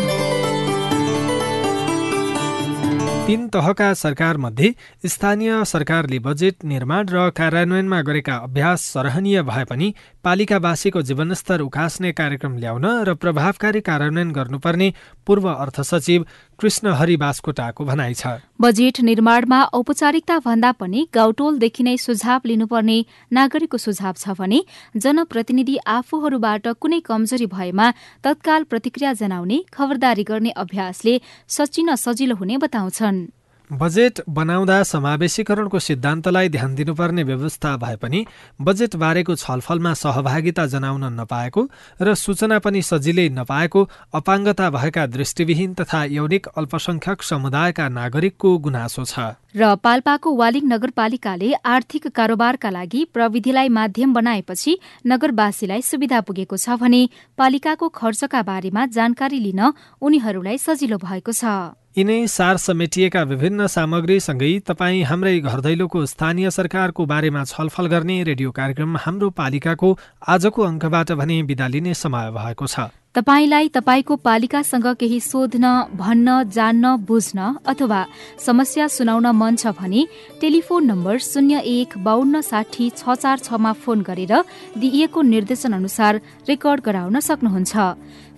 तीन 3.29 3.45
तहका 3.47 3.93
सरकारमध्ये 3.93 4.71
स्थानीय 5.07 5.51
सरकारले 5.65 6.19
बजेट 6.19 6.63
निर्माण 6.65 7.09
र 7.09 7.27
कार्यान्वयनमा 7.37 8.01
गरेका 8.01 8.35
अभ्यास 8.43 8.85
सराहनीय 8.93 9.41
भए 9.41 9.63
पनि 9.69 9.91
पालिकावासीको 10.23 11.01
जीवनस्तर 11.01 11.61
उकास्ने 11.61 12.11
कार्यक्रम 12.11 12.57
ल्याउन 12.57 12.85
र 13.07 13.13
प्रभावकारी 13.15 13.81
कार्यान्वयन 13.81 14.31
गर्नुपर्ने 14.31 14.87
पूर्व 15.27 15.47
अर्थ 15.49 15.79
सचिव 15.81 16.25
कृष्ण 16.59 16.91
हरि 16.91 17.15
बास्कोटाको 17.15 17.85
भनाइ 17.85 18.13
छ। 18.13 18.43
बजेट 18.59 18.99
निर्माणमा 19.01 19.59
औपचारिकता 19.73 20.39
भन्दा 20.43 20.71
पनि 20.75 21.07
गाउटोलदेखि 21.13 21.83
नै 21.83 21.95
सुझाव 21.97 22.51
लिनुपर्ने 22.51 22.99
नागरिकको 23.31 23.77
सुझाव 23.79 24.13
छ 24.17 24.35
भने 24.35 24.59
जनप्रतिनिधि 24.99 25.77
आफूहरूबाट 25.87 26.67
कुनै 26.83 26.99
कमजोरी 27.07 27.47
भएमा 27.47 27.91
तत्काल 28.23 28.63
प्रतिक्रिया 28.67 29.13
जनाउने 29.15 29.63
खबरदारी 29.71 30.23
गर्ने 30.27 30.51
अभ्यासले 30.59 31.19
सचिन 31.47 31.95
सजिलो 31.95 32.35
हुने 32.35 32.57
बताउँछन्। 32.59 33.38
बजेट 33.69 34.19
बनाउँदा 34.29 34.81
समावेशीकरणको 34.83 35.79
सिद्धान्तलाई 35.79 36.49
ध्यान 36.49 36.73
दिनुपर्ने 36.75 37.23
व्यवस्था 37.23 37.75
भए 37.77 37.95
पनि 37.95 38.25
बजेट 38.61 38.95
बारेको 38.95 39.35
छलफलमा 39.35 39.93
सहभागिता 39.93 40.65
जनाउन 40.65 41.03
नपाएको 41.19 41.61
र 42.01 42.13
सूचना 42.15 42.59
पनि 42.59 42.81
सजिलै 42.81 43.27
नपाएको 43.29 43.87
अपाङ्गता 44.13 44.69
भएका 44.69 45.05
दृष्टिविहीन 45.07 45.73
तथा 45.75 46.03
यौनिक 46.09 46.47
अल्पसंख्यक 46.57 47.23
समुदायका 47.23 47.87
नागरिकको 47.89 48.57
गुनासो 48.57 49.05
छ। 49.05 49.37
र 49.55 49.75
पाल्पाको 49.77 50.29
वालिङ 50.35 50.65
नगरपालिकाले 50.65 51.53
आर्थिक 51.65 52.07
कारोबारका 52.09 52.69
लागि 52.69 53.05
प्रविधिलाई 53.13 53.69
माध्यम 53.69 54.13
बनाएपछि 54.13 54.77
नगरवासीलाई 55.07 55.81
सुविधा 55.83 56.21
पुगेको 56.21 56.57
छ 56.57 56.81
भने 56.81 57.01
पालिकाको 57.37 57.89
खर्चका 57.91 58.41
बारेमा 58.49 58.85
जानकारी 58.97 59.39
लिन 59.39 59.61
उनीहरूलाई 60.01 60.57
सजिलो 60.57 60.97
भएको 60.97 61.33
छ। 61.33 61.77
यिनै 61.99 62.27
सार 62.31 62.57
समेटिएका 62.63 63.21
विभिन्न 63.29 63.65
सामग्रीसँगै 63.67 64.51
तपाईँ 64.67 65.03
हाम्रै 65.03 65.33
घरदैलोको 65.41 66.05
स्थानीय 66.05 66.49
सरकारको 66.49 67.05
बारेमा 67.05 67.43
छलफल 67.51 67.87
गर्ने 67.93 68.15
रेडियो 68.29 68.51
कार्यक्रम 68.59 68.95
हाम्रो 69.05 69.29
पालिकाको 69.35 69.89
आजको 70.35 70.61
अङ्कबाट 70.63 71.11
भने 71.19 71.37
बिदा 71.49 71.67
लिने 71.67 71.93
समय 72.03 72.31
भएको 72.31 72.67
छ। 72.67 72.87
तपाईँलाई 73.15 73.67
तपाईँको 73.75 74.15
पालिकासँग 74.21 74.87
केही 74.95 75.19
सोध्न 75.19 75.65
भन्न 75.99 76.43
जान्न 76.55 76.95
बुझ्न 77.03 77.39
अथवा 77.67 78.01
समस्या 78.39 78.87
सुनाउन 78.87 79.27
मन 79.35 79.55
छ 79.57 79.75
भने 79.75 80.05
टेलिफोन 80.41 80.85
नम्बर 80.85 81.17
शून्य 81.27 81.59
एक 81.67 81.97
बान्न 81.99 82.41
साठी 82.45 82.89
छ 82.95 83.17
चार 83.17 83.37
छमा 83.43 83.73
फोन 83.83 84.07
गरेर 84.07 84.33
दिइएको 84.79 85.21
निर्देशन 85.35 85.73
अनुसार 85.73 86.21
रेकर्ड 86.47 86.79
गराउन 86.85 87.19
सक्नुहुन्छ। 87.19 87.75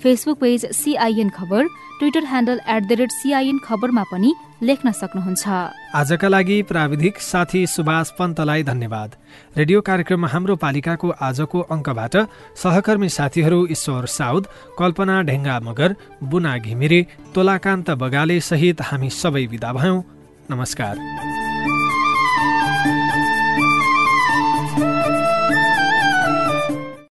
फेसबुक 0.04 0.38
पेज 0.40 0.66
सीआईएन 0.74 1.30
खबर 1.30 1.66
Twitter 2.00 2.26
handle 2.26 2.60
at 2.68 2.84
the 2.84 2.92
rate 3.00 3.12
CIN 3.14 3.60
खबरमा 3.66 4.04
पनि 4.12 4.34
लेख्न 4.64 4.92
सक्नुहुन्छ 4.92 5.48
आजका 5.96 6.28
लागि 6.28 6.62
प्राविधिक 6.64 7.20
साथी 7.22 7.66
सुभाष 7.68 8.10
पन्तलाई 8.20 8.64
धन्यवाद। 8.64 9.16
रेडियो 9.58 9.82
कार्यक्रम 9.82 10.26
हाम्रो 10.26 10.56
पालिकाको 10.56 11.10
आजको 11.22 11.60
अङ्कबाट 11.76 12.16
सहकर्मी 12.64 13.10
साथीहरू 13.10 13.60
ईश्वर 13.72 14.06
साउद 14.16 14.48
कल्पना 14.80 15.22
ढेङ्गा 15.30 15.60
मगर 15.62 15.96
बुना 16.26 16.58
घिमिरे 16.60 17.06
तोलाकान्त 17.36 17.90
बगाले 18.02 18.40
सहित 18.42 18.82
हामी 18.92 19.10
सबै 19.12 19.46
विदा 19.48 19.74
भयौँ। 19.74 20.04
नमस्कार। 20.52 21.51